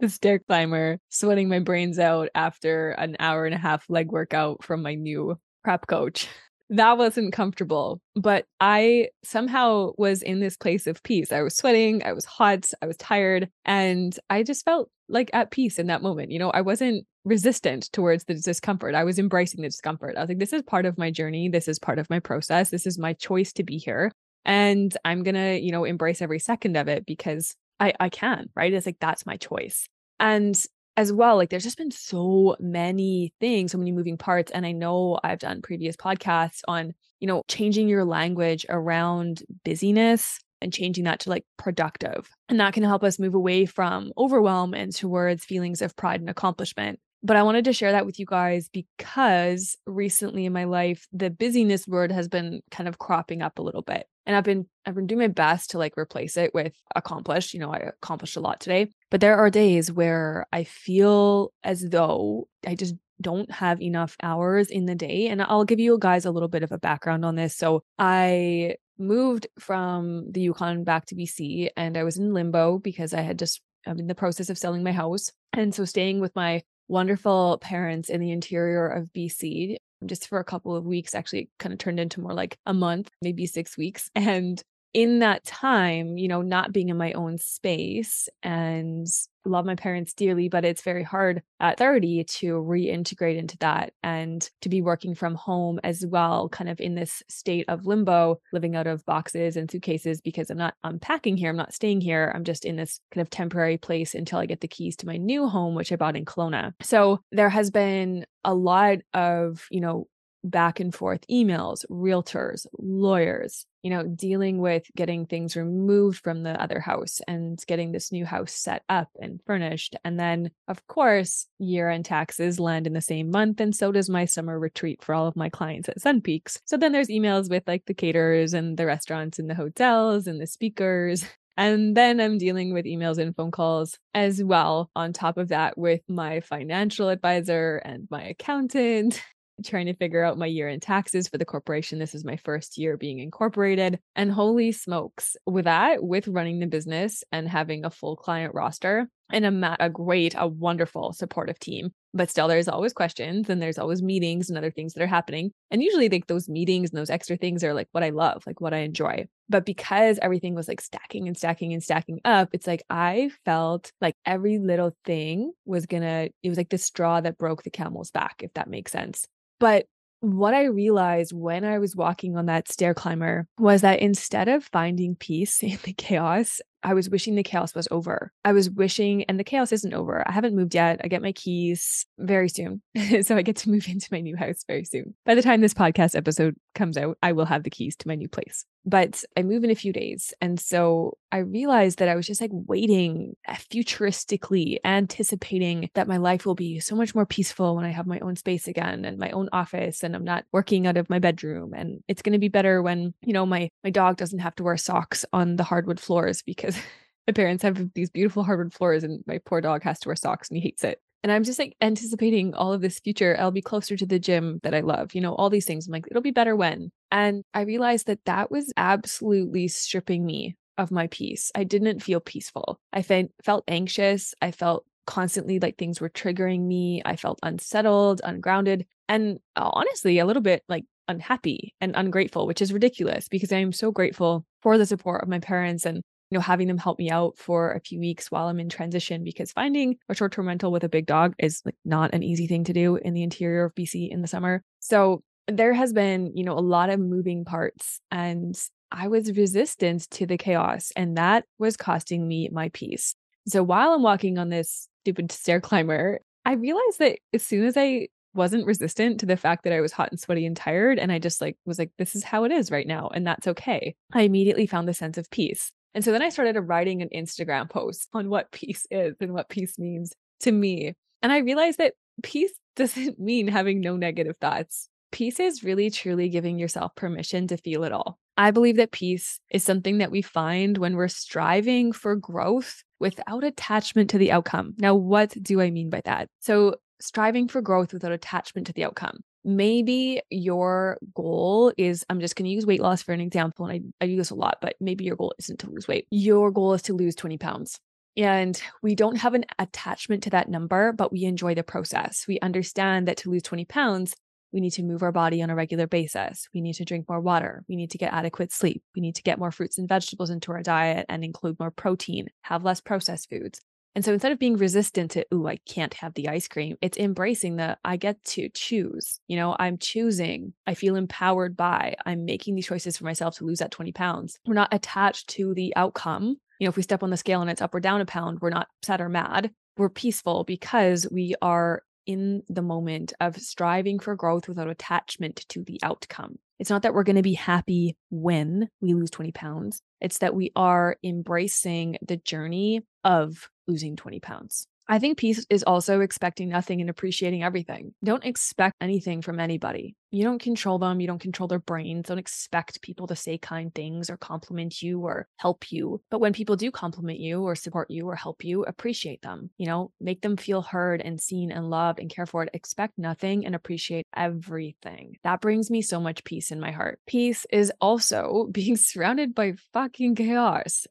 the 0.00 0.08
stair 0.08 0.38
climber, 0.38 0.98
sweating 1.08 1.48
my 1.48 1.60
brains 1.60 1.98
out 1.98 2.28
after 2.34 2.90
an 2.90 3.16
hour 3.18 3.46
and 3.46 3.54
a 3.54 3.58
half 3.58 3.86
leg 3.88 4.12
workout 4.12 4.62
from 4.62 4.82
my 4.82 4.94
new 4.94 5.38
prep 5.64 5.86
coach 5.86 6.28
that 6.70 6.98
wasn't 6.98 7.32
comfortable, 7.32 8.00
but 8.14 8.46
I 8.60 9.08
somehow 9.24 9.92
was 9.98 10.22
in 10.22 10.40
this 10.40 10.56
place 10.56 10.86
of 10.86 11.02
peace. 11.02 11.32
I 11.32 11.42
was 11.42 11.56
sweating, 11.56 12.02
I 12.04 12.12
was 12.12 12.24
hot, 12.24 12.70
I 12.80 12.86
was 12.86 12.96
tired, 12.96 13.48
and 13.64 14.16
I 14.30 14.42
just 14.42 14.64
felt 14.64 14.90
like 15.08 15.30
at 15.32 15.50
peace 15.50 15.78
in 15.78 15.88
that 15.88 16.02
moment. 16.02 16.30
You 16.30 16.38
know, 16.38 16.50
I 16.50 16.62
wasn't 16.62 17.06
resistant 17.24 17.90
towards 17.92 18.24
the 18.24 18.34
discomfort. 18.34 18.94
I 18.94 19.04
was 19.04 19.18
embracing 19.18 19.62
the 19.62 19.68
discomfort. 19.68 20.16
I 20.16 20.20
was 20.20 20.28
like, 20.28 20.38
this 20.38 20.52
is 20.52 20.62
part 20.62 20.86
of 20.86 20.98
my 20.98 21.10
journey. 21.10 21.48
This 21.48 21.68
is 21.68 21.78
part 21.78 21.98
of 21.98 22.08
my 22.10 22.18
process. 22.18 22.70
This 22.70 22.86
is 22.86 22.98
my 22.98 23.12
choice 23.12 23.52
to 23.54 23.62
be 23.62 23.76
here. 23.76 24.10
And 24.44 24.96
I'm 25.04 25.22
going 25.22 25.36
to, 25.36 25.60
you 25.60 25.70
know, 25.70 25.84
embrace 25.84 26.20
every 26.20 26.40
second 26.40 26.76
of 26.76 26.88
it 26.88 27.06
because 27.06 27.54
I, 27.78 27.92
I 28.00 28.08
can, 28.08 28.46
right? 28.56 28.72
It's 28.72 28.86
like, 28.86 28.98
that's 29.00 29.26
my 29.26 29.36
choice. 29.36 29.86
And 30.18 30.56
as 30.96 31.12
well 31.12 31.36
like 31.36 31.50
there's 31.50 31.62
just 31.62 31.78
been 31.78 31.90
so 31.90 32.56
many 32.60 33.32
things 33.40 33.72
so 33.72 33.78
many 33.78 33.92
moving 33.92 34.16
parts 34.16 34.52
and 34.52 34.66
i 34.66 34.72
know 34.72 35.18
i've 35.24 35.38
done 35.38 35.62
previous 35.62 35.96
podcasts 35.96 36.60
on 36.68 36.92
you 37.20 37.26
know 37.26 37.42
changing 37.48 37.88
your 37.88 38.04
language 38.04 38.66
around 38.68 39.42
busyness 39.64 40.38
and 40.60 40.72
changing 40.72 41.04
that 41.04 41.20
to 41.20 41.30
like 41.30 41.44
productive 41.56 42.30
and 42.48 42.60
that 42.60 42.74
can 42.74 42.82
help 42.82 43.02
us 43.02 43.18
move 43.18 43.34
away 43.34 43.66
from 43.66 44.12
overwhelm 44.16 44.74
and 44.74 44.94
towards 44.94 45.44
feelings 45.44 45.82
of 45.82 45.96
pride 45.96 46.20
and 46.20 46.30
accomplishment 46.30 46.98
but 47.22 47.36
I 47.36 47.44
wanted 47.44 47.64
to 47.66 47.72
share 47.72 47.92
that 47.92 48.04
with 48.04 48.18
you 48.18 48.26
guys 48.26 48.68
because 48.68 49.76
recently 49.86 50.44
in 50.44 50.52
my 50.52 50.64
life, 50.64 51.06
the 51.12 51.30
busyness 51.30 51.86
word 51.86 52.10
has 52.10 52.28
been 52.28 52.62
kind 52.70 52.88
of 52.88 52.98
cropping 52.98 53.42
up 53.42 53.58
a 53.58 53.62
little 53.62 53.82
bit. 53.82 54.06
And 54.26 54.36
I've 54.36 54.44
been 54.44 54.66
I've 54.86 54.94
been 54.94 55.06
doing 55.06 55.20
my 55.20 55.28
best 55.28 55.70
to 55.70 55.78
like 55.78 55.96
replace 55.96 56.36
it 56.36 56.54
with 56.54 56.72
accomplished. 56.94 57.54
You 57.54 57.60
know, 57.60 57.72
I 57.72 57.78
accomplished 57.78 58.36
a 58.36 58.40
lot 58.40 58.60
today. 58.60 58.88
But 59.10 59.20
there 59.20 59.36
are 59.36 59.50
days 59.50 59.90
where 59.90 60.46
I 60.52 60.64
feel 60.64 61.52
as 61.62 61.82
though 61.88 62.48
I 62.66 62.74
just 62.74 62.94
don't 63.20 63.50
have 63.50 63.80
enough 63.80 64.16
hours 64.22 64.68
in 64.68 64.86
the 64.86 64.94
day. 64.94 65.28
And 65.28 65.42
I'll 65.42 65.64
give 65.64 65.80
you 65.80 65.96
guys 65.98 66.24
a 66.24 66.30
little 66.30 66.48
bit 66.48 66.62
of 66.62 66.72
a 66.72 66.78
background 66.78 67.24
on 67.24 67.36
this. 67.36 67.56
So 67.56 67.82
I 67.98 68.76
moved 68.98 69.46
from 69.58 70.30
the 70.30 70.40
Yukon 70.40 70.84
back 70.84 71.06
to 71.06 71.14
BC 71.14 71.70
and 71.76 71.96
I 71.96 72.04
was 72.04 72.18
in 72.18 72.34
limbo 72.34 72.78
because 72.78 73.14
I 73.14 73.20
had 73.22 73.38
just 73.38 73.60
I'm 73.86 73.98
in 73.98 74.06
the 74.06 74.14
process 74.14 74.50
of 74.50 74.58
selling 74.58 74.82
my 74.82 74.92
house. 74.92 75.30
And 75.52 75.74
so 75.74 75.84
staying 75.84 76.20
with 76.20 76.34
my 76.36 76.62
wonderful 76.88 77.58
parents 77.58 78.10
in 78.10 78.20
the 78.20 78.30
interior 78.30 78.86
of 78.86 79.12
BC 79.12 79.76
just 80.06 80.28
for 80.28 80.38
a 80.38 80.44
couple 80.44 80.74
of 80.74 80.84
weeks, 80.84 81.14
actually 81.14 81.50
kind 81.58 81.72
of 81.72 81.78
turned 81.78 82.00
into 82.00 82.20
more 82.20 82.34
like 82.34 82.58
a 82.66 82.74
month, 82.74 83.10
maybe 83.20 83.46
six 83.46 83.76
weeks. 83.76 84.10
And 84.14 84.62
in 84.94 85.20
that 85.20 85.44
time, 85.44 86.18
you 86.18 86.28
know, 86.28 86.42
not 86.42 86.72
being 86.72 86.88
in 86.88 86.96
my 86.96 87.12
own 87.12 87.38
space 87.38 88.28
and 88.42 89.06
love 89.44 89.64
my 89.64 89.74
parents 89.74 90.12
dearly, 90.12 90.48
but 90.48 90.64
it's 90.64 90.82
very 90.82 91.02
hard 91.02 91.42
at 91.60 91.78
30 91.78 92.24
to 92.24 92.54
reintegrate 92.54 93.36
into 93.36 93.56
that 93.58 93.92
and 94.02 94.48
to 94.60 94.68
be 94.68 94.82
working 94.82 95.14
from 95.14 95.34
home 95.34 95.80
as 95.82 96.06
well, 96.06 96.48
kind 96.48 96.70
of 96.70 96.80
in 96.80 96.94
this 96.94 97.22
state 97.28 97.64
of 97.68 97.86
limbo, 97.86 98.38
living 98.52 98.76
out 98.76 98.86
of 98.86 99.04
boxes 99.04 99.56
and 99.56 99.70
suitcases 99.70 100.20
because 100.20 100.50
I'm 100.50 100.58
not 100.58 100.74
unpacking 100.84 101.36
here. 101.36 101.50
I'm 101.50 101.56
not 101.56 101.74
staying 101.74 102.00
here. 102.00 102.30
I'm 102.34 102.44
just 102.44 102.64
in 102.64 102.76
this 102.76 103.00
kind 103.10 103.22
of 103.22 103.30
temporary 103.30 103.78
place 103.78 104.14
until 104.14 104.38
I 104.38 104.46
get 104.46 104.60
the 104.60 104.68
keys 104.68 104.96
to 104.96 105.06
my 105.06 105.16
new 105.16 105.48
home, 105.48 105.74
which 105.74 105.90
I 105.90 105.96
bought 105.96 106.16
in 106.16 106.24
Kelowna. 106.24 106.74
So 106.82 107.20
there 107.32 107.50
has 107.50 107.70
been 107.70 108.26
a 108.44 108.54
lot 108.54 108.98
of, 109.14 109.66
you 109.70 109.80
know, 109.80 110.06
back 110.44 110.80
and 110.80 110.94
forth 110.94 111.26
emails, 111.30 111.84
realtors, 111.90 112.66
lawyers, 112.78 113.66
you 113.82 113.90
know, 113.90 114.04
dealing 114.04 114.58
with 114.58 114.84
getting 114.96 115.26
things 115.26 115.56
removed 115.56 116.22
from 116.22 116.42
the 116.42 116.60
other 116.62 116.80
house 116.80 117.20
and 117.26 117.62
getting 117.66 117.92
this 117.92 118.12
new 118.12 118.24
house 118.24 118.52
set 118.52 118.82
up 118.88 119.08
and 119.20 119.40
furnished. 119.46 119.96
And 120.04 120.18
then, 120.18 120.50
of 120.68 120.86
course, 120.86 121.46
year 121.58 121.90
end 121.90 122.04
taxes 122.04 122.60
land 122.60 122.86
in 122.86 122.92
the 122.92 123.00
same 123.00 123.30
month. 123.30 123.60
And 123.60 123.74
so 123.74 123.90
does 123.92 124.08
my 124.08 124.24
summer 124.24 124.58
retreat 124.58 125.02
for 125.02 125.14
all 125.14 125.26
of 125.26 125.36
my 125.36 125.48
clients 125.48 125.88
at 125.88 126.00
Sun 126.00 126.20
Peaks. 126.20 126.60
So 126.64 126.76
then 126.76 126.92
there's 126.92 127.08
emails 127.08 127.50
with 127.50 127.64
like 127.66 127.86
the 127.86 127.94
caterers 127.94 128.54
and 128.54 128.76
the 128.76 128.86
restaurants 128.86 129.38
and 129.38 129.50
the 129.50 129.54
hotels 129.54 130.26
and 130.26 130.40
the 130.40 130.46
speakers. 130.46 131.24
And 131.56 131.94
then 131.94 132.18
I'm 132.18 132.38
dealing 132.38 132.72
with 132.72 132.86
emails 132.86 133.18
and 133.18 133.36
phone 133.36 133.50
calls 133.50 133.98
as 134.14 134.42
well, 134.42 134.90
on 134.96 135.12
top 135.12 135.36
of 135.36 135.48
that, 135.48 135.76
with 135.76 136.00
my 136.08 136.40
financial 136.40 137.10
advisor 137.10 137.76
and 137.84 138.08
my 138.10 138.22
accountant 138.22 139.22
trying 139.64 139.86
to 139.86 139.94
figure 139.94 140.24
out 140.24 140.38
my 140.38 140.46
year 140.46 140.68
in 140.68 140.80
taxes 140.80 141.28
for 141.28 141.38
the 141.38 141.44
corporation. 141.44 141.98
This 141.98 142.14
is 142.14 142.24
my 142.24 142.36
first 142.36 142.78
year 142.78 142.96
being 142.96 143.18
incorporated. 143.18 143.98
And 144.14 144.30
holy 144.30 144.72
smokes, 144.72 145.36
with 145.46 145.64
that, 145.64 146.02
with 146.02 146.28
running 146.28 146.58
the 146.60 146.66
business 146.66 147.22
and 147.32 147.48
having 147.48 147.84
a 147.84 147.90
full 147.90 148.16
client 148.16 148.54
roster 148.54 149.08
and 149.32 149.64
a, 149.64 149.76
a 149.80 149.88
great, 149.88 150.34
a 150.36 150.46
wonderful 150.46 151.12
supportive 151.12 151.58
team. 151.58 151.92
But 152.14 152.28
still, 152.28 152.46
there's 152.46 152.68
always 152.68 152.92
questions 152.92 153.48
and 153.48 153.62
there's 153.62 153.78
always 153.78 154.02
meetings 154.02 154.50
and 154.50 154.58
other 154.58 154.70
things 154.70 154.92
that 154.92 155.02
are 155.02 155.06
happening. 155.06 155.50
And 155.70 155.82
usually, 155.82 156.10
like 156.10 156.26
those 156.26 156.48
meetings 156.48 156.90
and 156.90 156.98
those 156.98 157.08
extra 157.08 157.38
things 157.38 157.64
are 157.64 157.72
like 157.72 157.88
what 157.92 158.04
I 158.04 158.10
love, 158.10 158.42
like 158.46 158.60
what 158.60 158.74
I 158.74 158.78
enjoy. 158.78 159.26
But 159.48 159.64
because 159.64 160.18
everything 160.20 160.54
was 160.54 160.68
like 160.68 160.82
stacking 160.82 161.26
and 161.26 161.36
stacking 161.36 161.72
and 161.72 161.82
stacking 161.82 162.20
up, 162.24 162.50
it's 162.52 162.66
like 162.66 162.82
I 162.90 163.30
felt 163.46 163.92
like 164.00 164.14
every 164.26 164.58
little 164.58 164.94
thing 165.06 165.52
was 165.64 165.86
gonna, 165.86 166.28
it 166.42 166.48
was 166.48 166.58
like 166.58 166.68
the 166.68 166.78
straw 166.78 167.20
that 167.22 167.38
broke 167.38 167.62
the 167.62 167.70
camel's 167.70 168.10
back, 168.10 168.42
if 168.42 168.52
that 168.54 168.68
makes 168.68 168.92
sense. 168.92 169.26
But 169.62 169.86
what 170.18 170.54
I 170.54 170.64
realized 170.64 171.32
when 171.32 171.64
I 171.64 171.78
was 171.78 171.94
walking 171.94 172.36
on 172.36 172.46
that 172.46 172.66
stair 172.66 172.94
climber 172.94 173.46
was 173.60 173.82
that 173.82 174.00
instead 174.00 174.48
of 174.48 174.64
finding 174.64 175.14
peace 175.14 175.62
in 175.62 175.78
the 175.84 175.92
chaos, 175.92 176.60
I 176.82 176.94
was 176.94 177.08
wishing 177.08 177.34
the 177.34 177.42
chaos 177.42 177.74
was 177.74 177.88
over. 177.90 178.32
I 178.44 178.52
was 178.52 178.70
wishing, 178.70 179.24
and 179.24 179.38
the 179.38 179.44
chaos 179.44 179.72
isn't 179.72 179.94
over. 179.94 180.26
I 180.28 180.32
haven't 180.32 180.56
moved 180.56 180.74
yet. 180.74 181.00
I 181.04 181.08
get 181.08 181.22
my 181.22 181.32
keys 181.32 182.06
very 182.18 182.48
soon. 182.48 182.82
so 183.22 183.36
I 183.36 183.42
get 183.42 183.56
to 183.56 183.70
move 183.70 183.88
into 183.88 184.08
my 184.10 184.20
new 184.20 184.36
house 184.36 184.64
very 184.66 184.84
soon. 184.84 185.14
By 185.24 185.34
the 185.34 185.42
time 185.42 185.60
this 185.60 185.74
podcast 185.74 186.16
episode 186.16 186.56
comes 186.74 186.96
out, 186.96 187.18
I 187.22 187.32
will 187.32 187.44
have 187.44 187.64
the 187.64 187.70
keys 187.70 187.96
to 187.96 188.08
my 188.08 188.14
new 188.14 188.28
place. 188.28 188.64
But 188.84 189.22
I 189.36 189.42
move 189.42 189.62
in 189.62 189.70
a 189.70 189.76
few 189.76 189.92
days. 189.92 190.34
And 190.40 190.58
so 190.58 191.16
I 191.30 191.38
realized 191.38 192.00
that 192.00 192.08
I 192.08 192.16
was 192.16 192.26
just 192.26 192.40
like 192.40 192.50
waiting 192.52 193.36
uh, 193.46 193.54
futuristically, 193.54 194.78
anticipating 194.84 195.88
that 195.94 196.08
my 196.08 196.16
life 196.16 196.44
will 196.44 196.56
be 196.56 196.80
so 196.80 196.96
much 196.96 197.14
more 197.14 197.24
peaceful 197.24 197.76
when 197.76 197.84
I 197.84 197.90
have 197.90 198.08
my 198.08 198.18
own 198.18 198.34
space 198.34 198.66
again 198.66 199.04
and 199.04 199.18
my 199.18 199.30
own 199.30 199.48
office 199.52 200.02
and 200.02 200.16
I'm 200.16 200.24
not 200.24 200.44
working 200.52 200.88
out 200.88 200.96
of 200.96 201.08
my 201.08 201.20
bedroom. 201.20 201.72
And 201.74 202.02
it's 202.08 202.22
going 202.22 202.32
to 202.32 202.40
be 202.40 202.48
better 202.48 202.82
when, 202.82 203.14
you 203.22 203.32
know, 203.32 203.46
my 203.46 203.70
my 203.84 203.90
dog 203.90 204.16
doesn't 204.16 204.40
have 204.40 204.56
to 204.56 204.64
wear 204.64 204.76
socks 204.76 205.24
on 205.32 205.56
the 205.56 205.64
hardwood 205.64 206.00
floors 206.00 206.42
because 206.42 206.71
because 206.72 206.84
my 207.26 207.32
parents 207.32 207.62
have 207.62 207.92
these 207.94 208.10
beautiful 208.10 208.44
hardwood 208.44 208.72
floors 208.72 209.04
and 209.04 209.22
my 209.26 209.38
poor 209.44 209.60
dog 209.60 209.82
has 209.82 209.98
to 210.00 210.08
wear 210.08 210.16
socks 210.16 210.48
and 210.48 210.56
he 210.56 210.62
hates 210.62 210.84
it. 210.84 211.00
And 211.22 211.30
I'm 211.30 211.44
just 211.44 211.58
like 211.58 211.76
anticipating 211.80 212.52
all 212.54 212.72
of 212.72 212.80
this 212.80 212.98
future. 212.98 213.36
I'll 213.38 213.52
be 213.52 213.62
closer 213.62 213.96
to 213.96 214.06
the 214.06 214.18
gym 214.18 214.58
that 214.64 214.74
I 214.74 214.80
love, 214.80 215.14
you 215.14 215.20
know, 215.20 215.34
all 215.34 215.50
these 215.50 215.66
things. 215.66 215.86
I'm 215.86 215.92
like, 215.92 216.06
it'll 216.10 216.22
be 216.22 216.32
better 216.32 216.56
when. 216.56 216.90
And 217.12 217.44
I 217.54 217.60
realized 217.60 218.08
that 218.08 218.24
that 218.24 218.50
was 218.50 218.72
absolutely 218.76 219.68
stripping 219.68 220.26
me 220.26 220.56
of 220.78 220.90
my 220.90 221.06
peace. 221.08 221.52
I 221.54 221.62
didn't 221.62 222.02
feel 222.02 222.18
peaceful. 222.18 222.80
I 222.92 223.02
fe- 223.02 223.28
felt 223.44 223.62
anxious. 223.68 224.34
I 224.42 224.50
felt 224.50 224.84
constantly 225.06 225.60
like 225.60 225.78
things 225.78 226.00
were 226.00 226.10
triggering 226.10 226.62
me. 226.62 227.02
I 227.04 227.14
felt 227.14 227.38
unsettled, 227.42 228.20
ungrounded, 228.24 228.86
and 229.08 229.38
uh, 229.54 229.70
honestly, 229.72 230.18
a 230.18 230.26
little 230.26 230.42
bit 230.42 230.64
like 230.68 230.84
unhappy 231.08 231.74
and 231.80 231.94
ungrateful, 231.94 232.46
which 232.46 232.62
is 232.62 232.72
ridiculous 232.72 233.28
because 233.28 233.52
I 233.52 233.58
am 233.58 233.72
so 233.72 233.92
grateful 233.92 234.44
for 234.62 234.78
the 234.78 234.86
support 234.86 235.22
of 235.22 235.28
my 235.28 235.38
parents 235.38 235.86
and 235.86 236.02
you 236.32 236.38
know 236.38 236.40
having 236.40 236.66
them 236.66 236.78
help 236.78 236.98
me 236.98 237.10
out 237.10 237.36
for 237.36 237.72
a 237.72 237.80
few 237.80 238.00
weeks 238.00 238.30
while 238.30 238.48
I'm 238.48 238.58
in 238.58 238.70
transition 238.70 239.22
because 239.22 239.52
finding 239.52 239.98
a 240.08 240.14
short-term 240.14 240.48
rental 240.48 240.72
with 240.72 240.82
a 240.82 240.88
big 240.88 241.04
dog 241.04 241.34
is 241.38 241.60
like 241.66 241.74
not 241.84 242.14
an 242.14 242.22
easy 242.22 242.46
thing 242.46 242.64
to 242.64 242.72
do 242.72 242.96
in 242.96 243.12
the 243.12 243.22
interior 243.22 243.64
of 243.64 243.74
BC 243.74 244.10
in 244.10 244.22
the 244.22 244.26
summer. 244.26 244.62
So 244.80 245.22
there 245.46 245.74
has 245.74 245.92
been, 245.92 246.34
you 246.34 246.42
know, 246.42 246.54
a 246.54 246.60
lot 246.60 246.88
of 246.88 247.00
moving 247.00 247.44
parts 247.44 248.00
and 248.10 248.58
I 248.90 249.08
was 249.08 249.36
resistant 249.36 250.08
to 250.12 250.26
the 250.26 250.38
chaos 250.38 250.90
and 250.96 251.18
that 251.18 251.44
was 251.58 251.76
costing 251.76 252.26
me 252.26 252.48
my 252.50 252.70
peace. 252.70 253.14
So 253.46 253.62
while 253.62 253.92
I'm 253.92 254.02
walking 254.02 254.38
on 254.38 254.48
this 254.48 254.88
stupid 255.02 255.30
stair 255.32 255.60
climber, 255.60 256.20
I 256.46 256.54
realized 256.54 256.98
that 257.00 257.18
as 257.34 257.44
soon 257.44 257.66
as 257.66 257.76
I 257.76 258.08
wasn't 258.32 258.64
resistant 258.64 259.20
to 259.20 259.26
the 259.26 259.36
fact 259.36 259.64
that 259.64 259.74
I 259.74 259.82
was 259.82 259.92
hot 259.92 260.10
and 260.10 260.18
sweaty 260.18 260.46
and 260.46 260.56
tired 260.56 260.98
and 260.98 261.12
I 261.12 261.18
just 261.18 261.42
like 261.42 261.58
was 261.66 261.78
like 261.78 261.90
this 261.98 262.16
is 262.16 262.24
how 262.24 262.44
it 262.44 262.52
is 262.52 262.70
right 262.70 262.86
now 262.86 263.10
and 263.12 263.26
that's 263.26 263.48
okay. 263.48 263.94
I 264.14 264.22
immediately 264.22 264.66
found 264.66 264.88
the 264.88 264.94
sense 264.94 265.18
of 265.18 265.30
peace. 265.30 265.70
And 265.94 266.04
so 266.04 266.12
then 266.12 266.22
I 266.22 266.30
started 266.30 266.58
writing 266.60 267.02
an 267.02 267.10
Instagram 267.14 267.68
post 267.68 268.08
on 268.12 268.30
what 268.30 268.50
peace 268.50 268.86
is 268.90 269.14
and 269.20 269.32
what 269.32 269.48
peace 269.48 269.78
means 269.78 270.12
to 270.40 270.52
me. 270.52 270.94
And 271.22 271.32
I 271.32 271.38
realized 271.38 271.78
that 271.78 271.94
peace 272.22 272.52
doesn't 272.76 273.18
mean 273.18 273.48
having 273.48 273.80
no 273.80 273.96
negative 273.96 274.36
thoughts. 274.40 274.88
Peace 275.10 275.38
is 275.38 275.62
really 275.62 275.90
truly 275.90 276.30
giving 276.30 276.58
yourself 276.58 276.94
permission 276.94 277.46
to 277.48 277.58
feel 277.58 277.84
it 277.84 277.92
all. 277.92 278.18
I 278.38 278.50
believe 278.50 278.76
that 278.76 278.92
peace 278.92 279.38
is 279.50 279.62
something 279.62 279.98
that 279.98 280.10
we 280.10 280.22
find 280.22 280.78
when 280.78 280.96
we're 280.96 281.08
striving 281.08 281.92
for 281.92 282.16
growth 282.16 282.82
without 282.98 283.44
attachment 283.44 284.08
to 284.10 284.18
the 284.18 284.32
outcome. 284.32 284.74
Now, 284.78 284.94
what 284.94 285.34
do 285.42 285.60
I 285.60 285.70
mean 285.70 285.90
by 285.90 286.00
that? 286.06 286.28
So, 286.40 286.76
striving 286.98 287.48
for 287.48 287.60
growth 287.60 287.92
without 287.92 288.12
attachment 288.12 288.68
to 288.68 288.72
the 288.72 288.84
outcome. 288.84 289.18
Maybe 289.44 290.22
your 290.30 290.98
goal 291.14 291.72
is, 291.76 292.04
I'm 292.08 292.20
just 292.20 292.36
going 292.36 292.44
to 292.44 292.50
use 292.50 292.66
weight 292.66 292.80
loss 292.80 293.02
for 293.02 293.12
an 293.12 293.20
example, 293.20 293.66
and 293.66 293.92
I, 294.00 294.04
I 294.04 294.06
do 294.06 294.16
this 294.16 294.30
a 294.30 294.36
lot, 294.36 294.58
but 294.60 294.76
maybe 294.80 295.04
your 295.04 295.16
goal 295.16 295.34
isn't 295.38 295.60
to 295.60 295.70
lose 295.70 295.88
weight. 295.88 296.06
Your 296.10 296.50
goal 296.50 296.74
is 296.74 296.82
to 296.82 296.94
lose 296.94 297.14
20 297.16 297.38
pounds. 297.38 297.78
And 298.16 298.60
we 298.82 298.94
don't 298.94 299.16
have 299.16 299.34
an 299.34 299.46
attachment 299.58 300.24
to 300.24 300.30
that 300.30 300.48
number, 300.48 300.92
but 300.92 301.12
we 301.12 301.24
enjoy 301.24 301.54
the 301.54 301.62
process. 301.62 302.26
We 302.28 302.38
understand 302.40 303.08
that 303.08 303.16
to 303.18 303.30
lose 303.30 303.42
20 303.42 303.64
pounds, 303.64 304.14
we 304.52 304.60
need 304.60 304.72
to 304.72 304.82
move 304.82 305.02
our 305.02 305.12
body 305.12 305.42
on 305.42 305.48
a 305.48 305.54
regular 305.54 305.86
basis. 305.86 306.46
We 306.52 306.60
need 306.60 306.74
to 306.74 306.84
drink 306.84 307.08
more 307.08 307.20
water. 307.20 307.64
We 307.68 307.76
need 307.76 307.90
to 307.92 307.98
get 307.98 308.12
adequate 308.12 308.52
sleep. 308.52 308.82
We 308.94 309.00
need 309.00 309.16
to 309.16 309.22
get 309.22 309.38
more 309.38 309.50
fruits 309.50 309.78
and 309.78 309.88
vegetables 309.88 310.28
into 310.28 310.52
our 310.52 310.62
diet 310.62 311.06
and 311.08 311.24
include 311.24 311.58
more 311.58 311.70
protein, 311.70 312.28
have 312.42 312.64
less 312.64 312.80
processed 312.80 313.30
foods. 313.30 313.60
And 313.94 314.04
so 314.04 314.12
instead 314.12 314.32
of 314.32 314.38
being 314.38 314.56
resistant 314.56 315.10
to, 315.12 315.26
ooh, 315.34 315.46
I 315.46 315.56
can't 315.68 315.94
have 315.94 316.14
the 316.14 316.28
ice 316.28 316.48
cream, 316.48 316.76
it's 316.80 316.96
embracing 316.96 317.56
the 317.56 317.76
I 317.84 317.96
get 317.96 318.22
to 318.24 318.48
choose. 318.48 319.20
You 319.28 319.36
know, 319.36 319.54
I'm 319.58 319.78
choosing. 319.78 320.54
I 320.66 320.74
feel 320.74 320.96
empowered 320.96 321.56
by, 321.56 321.96
I'm 322.06 322.24
making 322.24 322.54
these 322.54 322.66
choices 322.66 322.96
for 322.96 323.04
myself 323.04 323.36
to 323.36 323.44
lose 323.44 323.58
that 323.58 323.70
20 323.70 323.92
pounds. 323.92 324.38
We're 324.46 324.54
not 324.54 324.72
attached 324.72 325.28
to 325.30 325.54
the 325.54 325.74
outcome. 325.76 326.36
You 326.58 326.66
know, 326.66 326.70
if 326.70 326.76
we 326.76 326.82
step 326.82 327.02
on 327.02 327.10
the 327.10 327.16
scale 327.16 327.42
and 327.42 327.50
it's 327.50 327.62
up 327.62 327.74
or 327.74 327.80
down 327.80 328.00
a 328.00 328.06
pound, 328.06 328.38
we're 328.40 328.50
not 328.50 328.68
sad 328.82 329.00
or 329.00 329.08
mad. 329.08 329.50
We're 329.76 329.90
peaceful 329.90 330.44
because 330.44 331.06
we 331.10 331.34
are 331.42 331.82
in 332.06 332.42
the 332.48 332.62
moment 332.62 333.12
of 333.20 333.36
striving 333.36 333.98
for 333.98 334.16
growth 334.16 334.48
without 334.48 334.68
attachment 334.68 335.44
to 335.48 335.62
the 335.64 335.80
outcome. 335.82 336.38
It's 336.58 336.70
not 336.70 336.82
that 336.82 336.94
we're 336.94 337.02
going 337.02 337.16
to 337.16 337.22
be 337.22 337.34
happy 337.34 337.96
when 338.10 338.68
we 338.80 338.94
lose 338.94 339.10
20 339.10 339.32
pounds, 339.32 339.82
it's 340.00 340.18
that 340.18 340.34
we 340.34 340.52
are 340.54 340.96
embracing 341.02 341.96
the 342.06 342.16
journey 342.16 342.82
of 343.04 343.48
losing 343.66 343.96
20 343.96 344.20
pounds. 344.20 344.66
I 344.88 344.98
think 344.98 345.16
peace 345.16 345.46
is 345.48 345.62
also 345.62 346.00
expecting 346.00 346.48
nothing 346.48 346.80
and 346.80 346.90
appreciating 346.90 347.44
everything. 347.44 347.94
Don't 348.02 348.24
expect 348.24 348.74
anything 348.80 349.22
from 349.22 349.38
anybody. 349.38 349.94
You 350.10 350.24
don't 350.24 350.42
control 350.42 350.78
them. 350.78 351.00
You 351.00 351.06
don't 351.06 351.20
control 351.20 351.46
their 351.46 351.60
brains. 351.60 352.08
Don't 352.08 352.18
expect 352.18 352.82
people 352.82 353.06
to 353.06 353.16
say 353.16 353.38
kind 353.38 353.72
things 353.72 354.10
or 354.10 354.16
compliment 354.16 354.82
you 354.82 355.00
or 355.00 355.28
help 355.36 355.70
you. 355.70 356.02
But 356.10 356.20
when 356.20 356.32
people 356.32 356.56
do 356.56 356.70
compliment 356.70 357.20
you 357.20 357.42
or 357.42 357.54
support 357.54 357.90
you 357.90 358.06
or 358.08 358.16
help 358.16 358.44
you, 358.44 358.64
appreciate 358.64 359.22
them. 359.22 359.50
You 359.56 359.66
know, 359.66 359.92
make 360.00 360.20
them 360.20 360.36
feel 360.36 360.62
heard 360.62 361.00
and 361.00 361.20
seen 361.20 361.52
and 361.52 361.70
loved 361.70 362.00
and 362.00 362.10
cared 362.10 362.28
for. 362.28 362.48
Expect 362.52 362.98
nothing 362.98 363.46
and 363.46 363.54
appreciate 363.54 364.06
everything. 364.14 365.16
That 365.22 365.40
brings 365.40 365.70
me 365.70 365.80
so 365.80 366.00
much 366.00 366.24
peace 366.24 366.50
in 366.50 366.60
my 366.60 366.72
heart. 366.72 366.98
Peace 367.06 367.46
is 367.50 367.72
also 367.80 368.48
being 368.52 368.76
surrounded 368.76 369.34
by 369.34 369.54
fucking 369.72 370.16
chaos, 370.16 370.86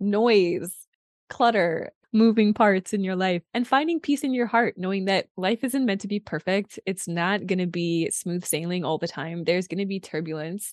noise, 0.00 0.74
clutter, 1.28 1.92
moving 2.14 2.54
parts 2.54 2.94
in 2.94 3.04
your 3.04 3.16
life 3.16 3.42
and 3.52 3.66
finding 3.66 4.00
peace 4.00 4.22
in 4.22 4.32
your 4.32 4.46
heart, 4.46 4.74
knowing 4.78 5.06
that 5.06 5.26
life 5.36 5.64
isn't 5.64 5.84
meant 5.84 6.00
to 6.02 6.08
be 6.08 6.20
perfect. 6.20 6.78
It's 6.86 7.08
not 7.08 7.46
going 7.46 7.58
to 7.58 7.66
be 7.66 8.08
smooth 8.10 8.44
sailing 8.44 8.84
all 8.84 8.96
the 8.96 9.08
time. 9.08 9.44
There's 9.44 9.68
going 9.68 9.80
to 9.80 9.86
be 9.86 10.00
turbulence 10.00 10.72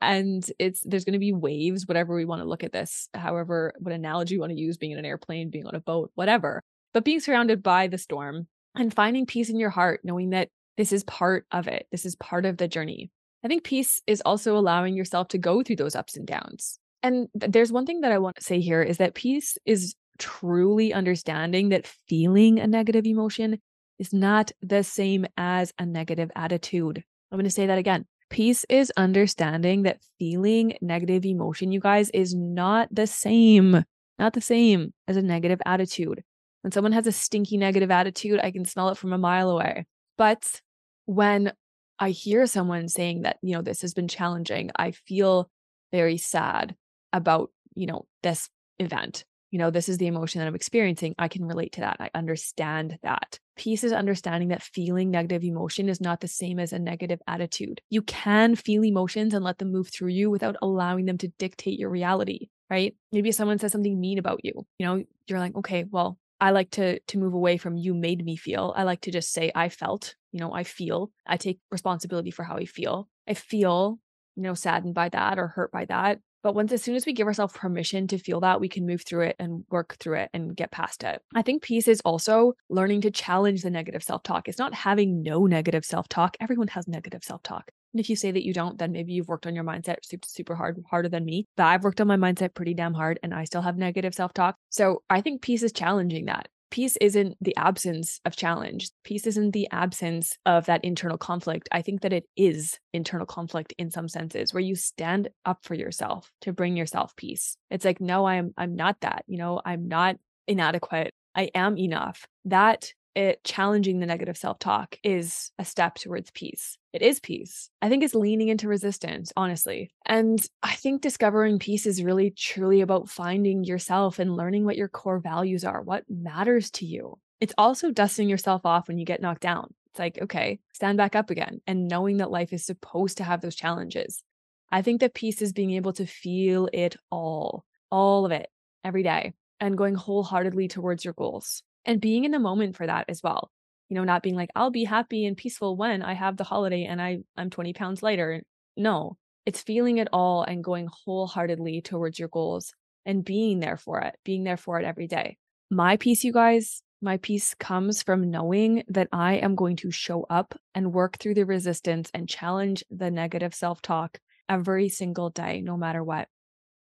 and 0.00 0.50
it's 0.58 0.80
there's 0.80 1.04
going 1.04 1.12
to 1.12 1.18
be 1.18 1.32
waves 1.32 1.86
whatever 1.86 2.14
we 2.14 2.24
want 2.24 2.40
to 2.40 2.48
look 2.48 2.64
at 2.64 2.72
this 2.72 3.08
however 3.14 3.74
what 3.78 3.94
analogy 3.94 4.34
you 4.34 4.40
want 4.40 4.50
to 4.52 4.58
use 4.58 4.76
being 4.76 4.92
in 4.92 4.98
an 4.98 5.04
airplane 5.04 5.50
being 5.50 5.66
on 5.66 5.74
a 5.74 5.80
boat 5.80 6.10
whatever 6.14 6.62
but 6.94 7.04
being 7.04 7.20
surrounded 7.20 7.62
by 7.62 7.86
the 7.86 7.98
storm 7.98 8.46
and 8.74 8.94
finding 8.94 9.26
peace 9.26 9.50
in 9.50 9.58
your 9.58 9.70
heart 9.70 10.00
knowing 10.02 10.30
that 10.30 10.48
this 10.76 10.92
is 10.92 11.04
part 11.04 11.46
of 11.52 11.68
it 11.68 11.86
this 11.92 12.06
is 12.06 12.16
part 12.16 12.46
of 12.46 12.56
the 12.56 12.68
journey 12.68 13.10
i 13.44 13.48
think 13.48 13.64
peace 13.64 14.00
is 14.06 14.22
also 14.24 14.56
allowing 14.56 14.94
yourself 14.94 15.28
to 15.28 15.38
go 15.38 15.62
through 15.62 15.76
those 15.76 15.96
ups 15.96 16.16
and 16.16 16.26
downs 16.26 16.78
and 17.02 17.28
th- 17.38 17.52
there's 17.52 17.72
one 17.72 17.86
thing 17.86 18.00
that 18.00 18.12
i 18.12 18.18
want 18.18 18.36
to 18.36 18.44
say 18.44 18.60
here 18.60 18.82
is 18.82 18.98
that 18.98 19.14
peace 19.14 19.58
is 19.66 19.94
truly 20.20 20.92
understanding 20.92 21.70
that 21.70 21.86
feeling 22.06 22.60
a 22.60 22.66
negative 22.66 23.06
emotion 23.06 23.60
is 23.98 24.12
not 24.12 24.52
the 24.62 24.84
same 24.84 25.26
as 25.36 25.72
a 25.78 25.84
negative 25.84 26.30
attitude. 26.36 27.02
I'm 27.32 27.36
going 27.36 27.44
to 27.44 27.50
say 27.50 27.66
that 27.66 27.78
again. 27.78 28.06
Peace 28.30 28.64
is 28.68 28.92
understanding 28.96 29.82
that 29.82 29.98
feeling 30.18 30.74
negative 30.80 31.24
emotion, 31.24 31.72
you 31.72 31.80
guys, 31.80 32.10
is 32.10 32.34
not 32.34 32.88
the 32.94 33.06
same, 33.06 33.84
not 34.18 34.34
the 34.34 34.40
same 34.40 34.94
as 35.08 35.16
a 35.16 35.22
negative 35.22 35.60
attitude. 35.66 36.22
When 36.62 36.70
someone 36.70 36.92
has 36.92 37.08
a 37.08 37.12
stinky 37.12 37.56
negative 37.56 37.90
attitude, 37.90 38.38
I 38.40 38.52
can 38.52 38.64
smell 38.64 38.90
it 38.90 38.98
from 38.98 39.12
a 39.12 39.18
mile 39.18 39.50
away. 39.50 39.86
But 40.16 40.60
when 41.06 41.52
I 41.98 42.10
hear 42.10 42.46
someone 42.46 42.88
saying 42.88 43.22
that, 43.22 43.38
you 43.42 43.54
know, 43.54 43.62
this 43.62 43.82
has 43.82 43.94
been 43.94 44.08
challenging, 44.08 44.70
I 44.76 44.92
feel 44.92 45.50
very 45.90 46.16
sad 46.16 46.76
about, 47.12 47.50
you 47.74 47.86
know, 47.86 48.06
this 48.22 48.48
event 48.78 49.24
you 49.50 49.58
know, 49.58 49.70
this 49.70 49.88
is 49.88 49.98
the 49.98 50.06
emotion 50.06 50.38
that 50.38 50.46
I'm 50.46 50.54
experiencing. 50.54 51.14
I 51.18 51.28
can 51.28 51.44
relate 51.44 51.72
to 51.72 51.80
that. 51.80 51.96
I 52.00 52.10
understand 52.14 52.98
that. 53.02 53.38
Peace 53.56 53.84
is 53.84 53.92
understanding 53.92 54.48
that 54.48 54.62
feeling 54.62 55.10
negative 55.10 55.44
emotion 55.44 55.88
is 55.88 56.00
not 56.00 56.20
the 56.20 56.28
same 56.28 56.58
as 56.58 56.72
a 56.72 56.78
negative 56.78 57.20
attitude. 57.26 57.80
You 57.90 58.02
can 58.02 58.54
feel 58.54 58.84
emotions 58.84 59.34
and 59.34 59.44
let 59.44 59.58
them 59.58 59.72
move 59.72 59.88
through 59.88 60.08
you 60.08 60.30
without 60.30 60.56
allowing 60.62 61.06
them 61.06 61.18
to 61.18 61.28
dictate 61.38 61.78
your 61.78 61.90
reality, 61.90 62.48
right? 62.70 62.94
Maybe 63.12 63.32
someone 63.32 63.58
says 63.58 63.72
something 63.72 64.00
mean 64.00 64.18
about 64.18 64.44
you. 64.44 64.66
You 64.78 64.86
know, 64.86 65.04
you're 65.26 65.40
like, 65.40 65.56
okay, 65.56 65.84
well, 65.90 66.18
I 66.40 66.52
like 66.52 66.70
to 66.72 67.00
to 67.00 67.18
move 67.18 67.34
away 67.34 67.58
from 67.58 67.76
you 67.76 67.92
made 67.92 68.24
me 68.24 68.36
feel. 68.36 68.72
I 68.74 68.84
like 68.84 69.02
to 69.02 69.10
just 69.10 69.32
say 69.32 69.52
I 69.54 69.68
felt, 69.68 70.14
you 70.32 70.40
know, 70.40 70.54
I 70.54 70.64
feel. 70.64 71.10
I 71.26 71.36
take 71.36 71.60
responsibility 71.70 72.30
for 72.30 72.44
how 72.44 72.56
I 72.56 72.64
feel. 72.64 73.08
I 73.28 73.34
feel, 73.34 73.98
you 74.36 74.42
know, 74.42 74.54
saddened 74.54 74.94
by 74.94 75.10
that 75.10 75.38
or 75.38 75.48
hurt 75.48 75.70
by 75.70 75.84
that. 75.86 76.20
But 76.42 76.54
once, 76.54 76.72
as 76.72 76.82
soon 76.82 76.96
as 76.96 77.06
we 77.06 77.12
give 77.12 77.26
ourselves 77.26 77.52
permission 77.54 78.06
to 78.08 78.18
feel 78.18 78.40
that, 78.40 78.60
we 78.60 78.68
can 78.68 78.86
move 78.86 79.02
through 79.02 79.22
it 79.22 79.36
and 79.38 79.64
work 79.70 79.96
through 79.98 80.18
it 80.18 80.30
and 80.32 80.56
get 80.56 80.70
past 80.70 81.04
it. 81.04 81.22
I 81.34 81.42
think 81.42 81.62
peace 81.62 81.88
is 81.88 82.00
also 82.02 82.54
learning 82.68 83.02
to 83.02 83.10
challenge 83.10 83.62
the 83.62 83.70
negative 83.70 84.02
self 84.02 84.22
talk. 84.22 84.48
It's 84.48 84.58
not 84.58 84.74
having 84.74 85.22
no 85.22 85.46
negative 85.46 85.84
self 85.84 86.08
talk. 86.08 86.36
Everyone 86.40 86.68
has 86.68 86.88
negative 86.88 87.22
self 87.22 87.42
talk. 87.42 87.70
And 87.92 88.00
if 88.00 88.08
you 88.08 88.16
say 88.16 88.30
that 88.30 88.44
you 88.44 88.52
don't, 88.52 88.78
then 88.78 88.92
maybe 88.92 89.12
you've 89.12 89.28
worked 89.28 89.46
on 89.46 89.54
your 89.54 89.64
mindset 89.64 89.96
super, 90.04 90.28
super 90.28 90.54
hard, 90.54 90.82
harder 90.88 91.08
than 91.08 91.24
me. 91.24 91.46
But 91.56 91.64
I've 91.64 91.82
worked 91.82 92.00
on 92.00 92.06
my 92.06 92.16
mindset 92.16 92.54
pretty 92.54 92.74
damn 92.74 92.94
hard 92.94 93.18
and 93.22 93.34
I 93.34 93.44
still 93.44 93.62
have 93.62 93.76
negative 93.76 94.14
self 94.14 94.32
talk. 94.32 94.56
So 94.68 95.02
I 95.10 95.20
think 95.20 95.42
peace 95.42 95.62
is 95.62 95.72
challenging 95.72 96.26
that 96.26 96.48
peace 96.70 96.96
isn't 97.00 97.36
the 97.40 97.56
absence 97.56 98.20
of 98.24 98.36
challenge. 98.36 98.90
Peace 99.04 99.26
isn't 99.26 99.52
the 99.52 99.68
absence 99.70 100.36
of 100.46 100.66
that 100.66 100.84
internal 100.84 101.18
conflict. 101.18 101.68
I 101.72 101.82
think 101.82 102.02
that 102.02 102.12
it 102.12 102.24
is 102.36 102.78
internal 102.92 103.26
conflict 103.26 103.74
in 103.78 103.90
some 103.90 104.08
senses 104.08 104.54
where 104.54 104.62
you 104.62 104.76
stand 104.76 105.28
up 105.44 105.64
for 105.64 105.74
yourself 105.74 106.30
to 106.42 106.52
bring 106.52 106.76
yourself 106.76 107.14
peace. 107.16 107.56
It's 107.70 107.84
like, 107.84 108.00
no, 108.00 108.26
I'm 108.26 108.54
I'm 108.56 108.76
not 108.76 109.00
that. 109.00 109.24
You 109.26 109.38
know, 109.38 109.60
I'm 109.64 109.88
not 109.88 110.16
inadequate. 110.46 111.12
I 111.34 111.50
am 111.54 111.76
enough. 111.76 112.26
That 112.46 112.92
it 113.14 113.42
challenging 113.44 113.98
the 113.98 114.06
negative 114.06 114.36
self-talk 114.36 114.96
is 115.02 115.50
a 115.58 115.64
step 115.64 115.96
towards 115.96 116.30
peace. 116.30 116.78
It 116.92 117.02
is 117.02 117.20
peace. 117.20 117.70
I 117.82 117.88
think 117.88 118.02
it's 118.02 118.14
leaning 118.14 118.48
into 118.48 118.68
resistance, 118.68 119.32
honestly. 119.36 119.90
And 120.06 120.44
I 120.62 120.74
think 120.74 121.02
discovering 121.02 121.58
peace 121.58 121.86
is 121.86 122.02
really 122.02 122.30
truly 122.30 122.80
about 122.80 123.08
finding 123.08 123.64
yourself 123.64 124.18
and 124.18 124.36
learning 124.36 124.64
what 124.64 124.76
your 124.76 124.88
core 124.88 125.18
values 125.18 125.64
are, 125.64 125.82
what 125.82 126.04
matters 126.08 126.70
to 126.72 126.86
you. 126.86 127.18
It's 127.40 127.54
also 127.56 127.90
dusting 127.90 128.28
yourself 128.28 128.64
off 128.64 128.88
when 128.88 128.98
you 128.98 129.04
get 129.04 129.22
knocked 129.22 129.42
down. 129.42 129.74
It's 129.90 129.98
like, 129.98 130.18
okay, 130.22 130.60
stand 130.72 130.98
back 130.98 131.16
up 131.16 131.30
again 131.30 131.60
and 131.66 131.88
knowing 131.88 132.18
that 132.18 132.30
life 132.30 132.52
is 132.52 132.64
supposed 132.64 133.18
to 133.18 133.24
have 133.24 133.40
those 133.40 133.56
challenges. 133.56 134.22
I 134.70 134.82
think 134.82 135.00
that 135.00 135.14
peace 135.14 135.42
is 135.42 135.52
being 135.52 135.72
able 135.72 135.92
to 135.94 136.06
feel 136.06 136.68
it 136.72 136.96
all 137.10 137.64
all 137.90 138.24
of 138.24 138.32
it 138.32 138.48
every 138.84 139.02
day 139.02 139.34
and 139.58 139.76
going 139.76 139.94
wholeheartedly 139.94 140.68
towards 140.68 141.04
your 141.04 141.14
goals 141.14 141.62
and 141.84 142.00
being 142.00 142.24
in 142.24 142.30
the 142.30 142.38
moment 142.38 142.76
for 142.76 142.86
that 142.86 143.06
as 143.08 143.22
well. 143.22 143.50
You 143.88 143.96
know, 143.96 144.04
not 144.04 144.22
being 144.22 144.36
like, 144.36 144.50
I'll 144.54 144.70
be 144.70 144.84
happy 144.84 145.26
and 145.26 145.36
peaceful 145.36 145.76
when 145.76 146.02
I 146.02 146.14
have 146.14 146.36
the 146.36 146.44
holiday 146.44 146.84
and 146.84 147.02
I, 147.02 147.20
I'm 147.36 147.50
20 147.50 147.72
pounds 147.72 148.02
lighter. 148.02 148.42
No, 148.76 149.16
it's 149.46 149.62
feeling 149.62 149.98
it 149.98 150.08
all 150.12 150.42
and 150.42 150.62
going 150.62 150.88
wholeheartedly 151.04 151.82
towards 151.82 152.18
your 152.18 152.28
goals 152.28 152.72
and 153.04 153.24
being 153.24 153.60
there 153.60 153.76
for 153.76 154.00
it, 154.00 154.16
being 154.24 154.44
there 154.44 154.56
for 154.56 154.78
it 154.78 154.84
every 154.84 155.08
day. 155.08 155.38
My 155.70 155.96
peace, 155.96 156.22
you 156.22 156.32
guys, 156.32 156.82
my 157.02 157.16
peace 157.16 157.54
comes 157.54 158.02
from 158.02 158.30
knowing 158.30 158.84
that 158.88 159.08
I 159.12 159.34
am 159.34 159.54
going 159.54 159.76
to 159.76 159.90
show 159.90 160.26
up 160.28 160.54
and 160.74 160.92
work 160.92 161.16
through 161.18 161.34
the 161.34 161.46
resistance 161.46 162.10
and 162.12 162.28
challenge 162.28 162.84
the 162.90 163.10
negative 163.10 163.54
self 163.54 163.80
talk 163.80 164.18
every 164.48 164.88
single 164.88 165.30
day, 165.30 165.62
no 165.62 165.76
matter 165.76 166.04
what. 166.04 166.28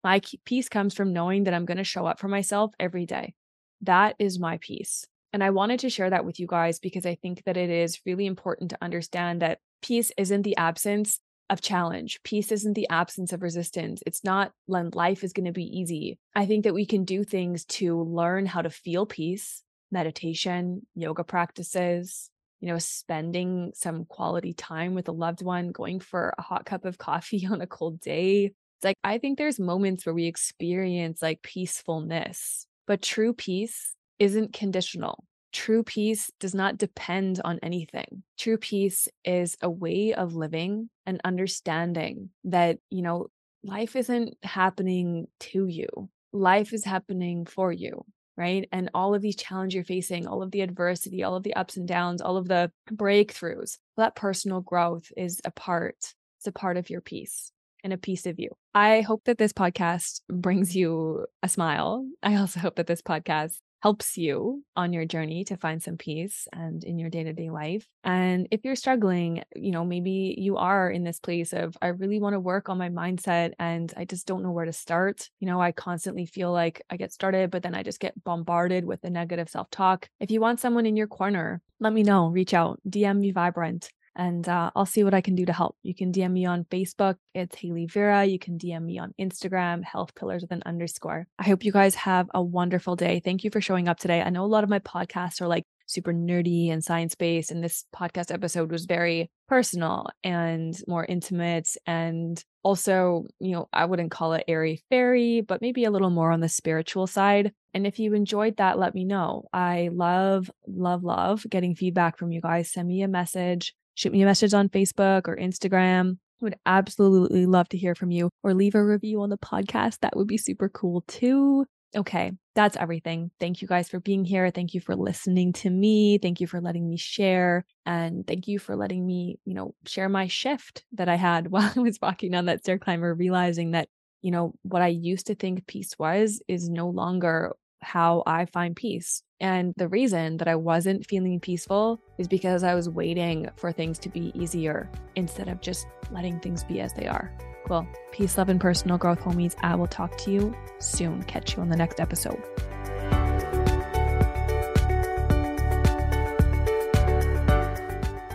My 0.03 0.22
peace 0.46 0.69
comes 0.69 0.93
from 0.93 1.13
knowing 1.13 1.43
that 1.43 1.53
I'm 1.53 1.65
going 1.65 1.77
to 1.77 1.84
show 1.84 2.05
up 2.05 2.19
for 2.19 2.27
myself 2.27 2.74
every 2.79 3.05
day. 3.05 3.36
That 3.81 4.15
is 4.19 4.39
my 4.39 4.57
peace. 4.62 5.05
And 5.31 5.43
I 5.43 5.51
wanted 5.51 5.79
to 5.81 5.89
share 5.89 6.09
that 6.09 6.25
with 6.25 6.39
you 6.39 6.48
guys 6.48 6.79
because 6.79 7.05
I 7.05 7.15
think 7.15 7.43
that 7.45 7.57
it 7.57 7.69
is 7.69 8.00
really 8.05 8.25
important 8.25 8.71
to 8.71 8.77
understand 8.81 9.41
that 9.41 9.59
peace 9.81 10.12
isn't 10.17 10.41
the 10.41 10.57
absence 10.57 11.19
of 11.50 11.62
challenge. 11.62 12.21
Peace 12.24 12.51
isn't 12.51 12.74
the 12.74 12.88
absence 12.89 13.33
of 13.33 13.41
resistance. 13.41 14.01
It's 14.05 14.24
not 14.24 14.51
when 14.65 14.91
life 14.93 15.24
is 15.24 15.33
going 15.33 15.45
to 15.45 15.51
be 15.51 15.79
easy. 15.79 16.17
I 16.36 16.45
think 16.45 16.63
that 16.63 16.74
we 16.74 16.86
can 16.86 17.05
do 17.05 17.24
things 17.24 17.65
to 17.65 18.01
learn 18.01 18.45
how 18.45 18.62
to 18.62 18.69
feel 18.69 19.05
peace, 19.05 19.63
meditation, 19.91 20.86
yoga 20.95 21.24
practices, 21.24 22.29
you 22.59 22.67
know, 22.67 22.77
spending 22.77 23.71
some 23.74 24.05
quality 24.05 24.53
time 24.53 24.93
with 24.93 25.07
a 25.07 25.13
loved 25.13 25.41
one, 25.41 25.71
going 25.71 26.00
for 26.00 26.33
a 26.38 26.41
hot 26.41 26.65
cup 26.65 26.86
of 26.86 26.98
coffee 26.98 27.48
on 27.50 27.62
a 27.62 27.67
cold 27.67 28.00
day. 28.00 28.45
It's 28.45 28.86
like, 28.86 28.98
I 29.03 29.17
think 29.17 29.38
there's 29.38 29.59
moments 29.59 30.05
where 30.05 30.15
we 30.15 30.25
experience 30.25 31.21
like 31.21 31.41
peacefulness, 31.41 32.65
but 32.89 33.03
true 33.03 33.34
peace 33.34 33.93
isn't 34.17 34.51
conditional. 34.51 35.24
True 35.53 35.84
peace 35.84 36.31
does 36.39 36.55
not 36.55 36.79
depend 36.79 37.39
on 37.46 37.60
anything. 37.62 38.24
True 38.39 38.58
peace 38.58 39.08
is 39.24 39.55
a 39.62 39.69
way 39.69 40.15
of 40.15 40.34
living 40.34 40.89
and 41.05 41.22
understanding 41.24 42.31
that, 42.46 42.79
you 42.89 43.03
know, 43.03 43.27
life 43.63 43.96
isn't 43.96 44.36
happening 44.41 45.27
to 45.39 45.67
you. 45.67 45.88
Life 46.34 46.74
is 46.74 46.84
happening 46.84 47.46
for 47.46 47.72
you 47.72 48.03
right? 48.38 48.69
And 48.72 48.89
all 48.93 49.13
of 49.13 49.22
these 49.22 49.36
challenges 49.36 49.75
you're 49.75 49.84
facing, 49.84 50.25
all 50.25 50.41
of 50.41 50.51
the 50.51 50.62
adversity, 50.62 51.24
all 51.24 51.36
of 51.36 51.43
the 51.43 51.55
ups 51.55 51.75
and 51.75 51.86
downs, 51.86 52.22
all 52.22 52.38
of 52.38 52.48
the 52.48 52.72
breakthroughs, 52.89 53.77
that 53.98 54.15
personal 54.15 54.62
growth 54.62 55.12
is 55.17 55.41
a 55.43 55.51
part, 55.51 55.98
it's 56.38 56.48
a 56.48 56.53
part 56.53 56.77
of 56.77 56.89
your 56.89 57.01
peace 57.01 57.51
and 57.83 57.93
a 57.93 57.98
piece 57.98 58.25
of 58.25 58.39
you. 58.39 58.50
I 58.74 59.01
hope 59.01 59.24
that 59.25 59.38
this 59.38 59.53
podcast 59.53 60.21
brings 60.29 60.75
you 60.75 61.25
a 61.43 61.50
smile. 61.50 62.05
I 62.24 62.36
also 62.36 62.59
hope 62.59 62.75
that 62.75 62.88
this 62.88 63.01
podcast 63.01 63.57
helps 63.81 64.17
you 64.17 64.63
on 64.75 64.93
your 64.93 65.05
journey 65.05 65.45
to 65.45 65.55
find 65.55 65.81
some 65.81 65.98
peace 65.98 66.48
and 66.51 66.83
in 66.83 67.00
your 67.00 67.09
day-to-day 67.09 67.50
life. 67.50 67.88
And 68.03 68.48
if 68.51 68.62
you're 68.63 68.75
struggling, 68.75 69.43
you 69.55 69.71
know, 69.71 69.86
maybe 69.86 70.36
you 70.38 70.57
are 70.57 70.89
in 70.89 71.03
this 71.03 71.19
place 71.19 71.53
of 71.53 71.77
I 71.81 71.88
really 71.88 72.19
want 72.19 72.33
to 72.33 72.39
work 72.39 72.69
on 72.69 72.77
my 72.77 72.89
mindset 72.89 73.53
and 73.57 73.93
I 73.95 74.05
just 74.05 74.27
don't 74.27 74.43
know 74.43 74.51
where 74.51 74.65
to 74.65 74.74
start. 74.74 75.29
You 75.39 75.48
know, 75.48 75.62
I 75.62 75.71
constantly 75.71 76.25
feel 76.25 76.51
like 76.51 76.81
I 76.89 76.98
get 76.98 77.13
started 77.13 77.51
but 77.51 77.63
then 77.63 77.75
I 77.75 77.83
just 77.83 78.00
get 78.00 78.21
bombarded 78.24 78.86
with 78.86 79.01
the 79.01 79.09
negative 79.09 79.50
self-talk. 79.50 80.09
If 80.19 80.31
you 80.31 80.41
want 80.41 80.59
someone 80.59 80.86
in 80.86 80.98
your 80.98 81.07
corner, 81.07 81.62
let 81.79 81.93
me 81.93 82.03
know, 82.03 82.27
reach 82.27 82.53
out, 82.53 82.79
DM 82.88 83.19
me 83.19 83.31
vibrant 83.31 83.89
and 84.19 84.49
uh, 84.49 84.69
I'll 84.75 84.85
see 84.85 85.05
what 85.05 85.13
I 85.13 85.21
can 85.21 85.33
do 85.33 85.45
to 85.45 85.53
help. 85.53 85.77
You 85.81 85.95
can 85.95 86.11
DM 86.11 86.33
me 86.33 86.45
on 86.45 86.65
Facebook. 86.65 87.15
It's 87.33 87.55
Hayley 87.55 87.85
Vera. 87.85 88.25
You 88.25 88.38
can 88.38 88.59
DM 88.59 88.83
me 88.83 88.99
on 88.99 89.13
Instagram, 89.17 89.81
health 89.81 90.13
pillars 90.13 90.41
with 90.41 90.51
an 90.51 90.61
underscore. 90.65 91.25
I 91.39 91.43
hope 91.43 91.63
you 91.63 91.71
guys 91.71 91.95
have 91.95 92.29
a 92.33 92.43
wonderful 92.43 92.97
day. 92.97 93.21
Thank 93.23 93.45
you 93.45 93.49
for 93.49 93.61
showing 93.61 93.88
up 93.88 93.97
today. 93.97 94.21
I 94.21 94.29
know 94.29 94.43
a 94.43 94.45
lot 94.45 94.65
of 94.65 94.69
my 94.69 94.79
podcasts 94.79 95.41
are 95.41 95.47
like 95.47 95.63
super 95.85 96.13
nerdy 96.13 96.69
and 96.69 96.83
science 96.83 97.15
based, 97.15 97.49
and 97.49 97.63
this 97.63 97.85
podcast 97.95 98.31
episode 98.31 98.71
was 98.71 98.85
very 98.85 99.31
personal 99.47 100.07
and 100.21 100.77
more 100.85 101.05
intimate. 101.05 101.70
And 101.87 102.44
also, 102.61 103.25
you 103.39 103.51
know, 103.51 103.70
I 103.72 103.85
wouldn't 103.85 104.11
call 104.11 104.33
it 104.33 104.44
airy 104.50 104.83
fairy, 104.89 105.39
but 105.39 105.61
maybe 105.61 105.85
a 105.85 105.91
little 105.91 106.09
more 106.09 106.33
on 106.33 106.41
the 106.41 106.50
spiritual 106.50 107.07
side. 107.07 107.53
And 107.74 107.87
if 107.87 108.00
you 108.00 108.13
enjoyed 108.13 108.57
that, 108.57 108.77
let 108.77 108.94
me 108.94 109.05
know. 109.05 109.46
I 109.53 109.89
love, 109.94 110.51
love, 110.67 111.05
love 111.05 111.46
getting 111.50 111.74
feedback 111.74 112.17
from 112.17 112.33
you 112.33 112.41
guys. 112.41 112.70
Send 112.70 112.87
me 112.89 113.01
a 113.01 113.07
message 113.07 113.74
shoot 114.00 114.14
me 114.14 114.22
a 114.22 114.25
message 114.25 114.53
on 114.53 114.70
Facebook 114.70 115.27
or 115.27 115.35
Instagram. 115.35 116.20
Would 116.40 116.55
absolutely 116.66 117.46
love 117.46 117.68
to 117.70 117.77
hear 117.77 117.96
from 117.96 118.12
you 118.12 118.29
or 118.44 118.53
leave 118.53 118.74
a 118.74 118.83
review 118.83 119.22
on 119.22 119.29
the 119.29 119.38
podcast. 119.38 120.00
That 120.00 120.16
would 120.16 120.27
be 120.27 120.38
super 120.38 120.70
cool 120.70 121.03
too. 121.05 121.66
Okay, 121.98 122.31
that's 122.55 122.77
everything. 122.77 123.29
Thank 123.42 123.62
you 123.62 123.68
guys 123.68 123.90
for 123.90 124.00
being 124.00 124.24
here. 124.24 124.51
Thank 124.51 124.74
you 124.74 124.79
for 124.79 124.96
listening 124.96 125.51
to 125.53 125.70
me. 125.70 126.18
Thank 126.18 126.40
you 126.40 126.48
for 126.48 126.62
letting 126.62 126.88
me 126.88 126.96
share. 126.96 127.66
And 127.85 128.25
thank 128.25 128.48
you 128.48 128.57
for 128.57 128.77
letting 128.77 129.05
me, 129.05 129.38
you 129.44 129.53
know, 129.53 129.75
share 129.85 130.07
my 130.07 130.27
shift 130.27 130.85
that 130.94 131.09
I 131.09 131.16
had 131.16 131.48
while 131.51 131.70
I 131.75 131.79
was 131.81 132.00
walking 132.01 132.31
down 132.31 132.46
that 132.46 132.62
stair 132.62 132.79
climber, 132.79 133.14
realizing 133.14 133.72
that, 133.72 133.90
you 134.22 134.31
know, 134.31 134.53
what 134.62 134.81
I 134.81 134.88
used 134.88 135.27
to 135.27 135.35
think 135.35 135.68
peace 135.68 136.00
was 136.00 136.42
is 136.48 136.70
no 136.70 136.88
longer 136.88 137.53
how 137.81 138.24
I 138.25 138.46
find 138.46 138.75
peace. 138.75 139.24
And 139.39 139.74
the 139.77 139.87
reason 139.87 140.37
that 140.37 140.48
I 140.48 140.55
wasn't 140.55 141.05
feeling 141.05 141.39
peaceful 141.39 142.01
is 142.18 142.27
because 142.27 142.63
I 142.63 142.75
was 142.75 142.89
waiting 142.89 143.50
for 143.55 143.72
things 143.72 143.98
to 144.00 144.09
be 144.09 144.31
easier 144.35 144.89
instead 145.15 145.48
of 145.48 145.61
just 145.61 145.87
letting 146.11 146.39
things 146.39 146.63
be 146.63 146.81
as 146.81 146.94
they 146.94 147.07
are. 147.07 147.31
Cool. 147.65 147.87
Peace, 148.11 148.37
love, 148.37 148.50
and 148.50 148.59
personal 148.59 148.98
growth, 148.98 149.20
homies. 149.20 149.55
I 149.61 149.75
will 149.75 149.87
talk 149.87 150.18
to 150.20 150.31
you 150.31 150.55
soon. 150.79 151.24
Catch 151.24 151.55
you 151.55 151.61
on 151.61 151.70
the 151.70 151.77
next 151.77 152.00
episode. 152.00 152.42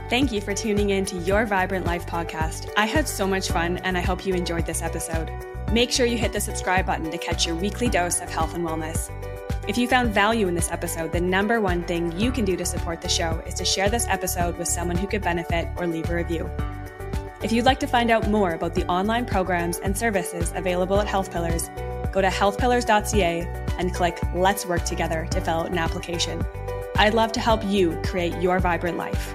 Thank 0.09 0.31
you 0.31 0.41
for 0.41 0.55
tuning 0.55 0.91
in 0.91 1.05
to 1.07 1.17
Your 1.17 1.45
Vibrant 1.45 1.87
Life 1.87 2.07
podcast. 2.07 2.71
I 2.77 2.87
had 2.87 3.09
so 3.09 3.27
much 3.27 3.49
fun 3.49 3.79
and 3.79 3.99
I 3.99 4.01
hope 4.01 4.25
you 4.25 4.35
enjoyed 4.35 4.65
this 4.65 4.81
episode. 4.81 5.29
Make 5.73 5.91
sure 5.91 6.07
you 6.07 6.17
hit 6.17 6.33
the 6.33 6.41
subscribe 6.41 6.87
button 6.87 7.11
to 7.11 7.19
catch 7.19 7.47
your 7.47 7.57
weekly 7.57 7.89
dose 7.89 8.21
of 8.21 8.31
health 8.31 8.55
and 8.55 8.65
wellness. 8.65 9.11
If 9.67 9.79
you 9.79 9.89
found 9.89 10.11
value 10.11 10.47
in 10.47 10.55
this 10.55 10.71
episode, 10.71 11.11
the 11.11 11.23
number 11.23 11.59
one 11.59 11.85
thing 11.85 12.13
you 12.21 12.31
can 12.31 12.45
do 12.45 12.55
to 12.55 12.67
support 12.67 13.01
the 13.01 13.09
show 13.09 13.43
is 13.47 13.55
to 13.55 13.65
share 13.65 13.89
this 13.89 14.07
episode 14.11 14.59
with 14.59 14.69
someone 14.69 14.99
who 14.99 15.07
could 15.07 15.23
benefit 15.23 15.69
or 15.79 15.87
leave 15.87 16.11
a 16.11 16.15
review. 16.15 16.51
If 17.43 17.51
you'd 17.51 17.65
like 17.65 17.81
to 17.81 17.87
find 17.87 18.11
out 18.11 18.29
more 18.29 18.53
about 18.53 18.75
the 18.75 18.85
online 18.89 19.25
programs 19.25 19.79
and 19.79 19.97
services 19.97 20.53
available 20.55 21.01
at 21.01 21.07
Health 21.07 21.33
Pillars, 21.33 21.71
go 22.13 22.21
to 22.21 22.29
healthpillars.ca 22.29 23.47
and 23.79 23.95
click 23.95 24.21
Let's 24.35 24.67
Work 24.67 24.85
Together 24.85 25.27
to 25.31 25.41
fill 25.41 25.61
out 25.61 25.71
an 25.71 25.79
application. 25.79 26.45
I'd 26.97 27.15
love 27.15 27.33
to 27.33 27.41
help 27.41 27.65
you 27.65 27.99
create 28.05 28.37
your 28.43 28.61
vibrant 28.61 28.99
life. 28.99 29.35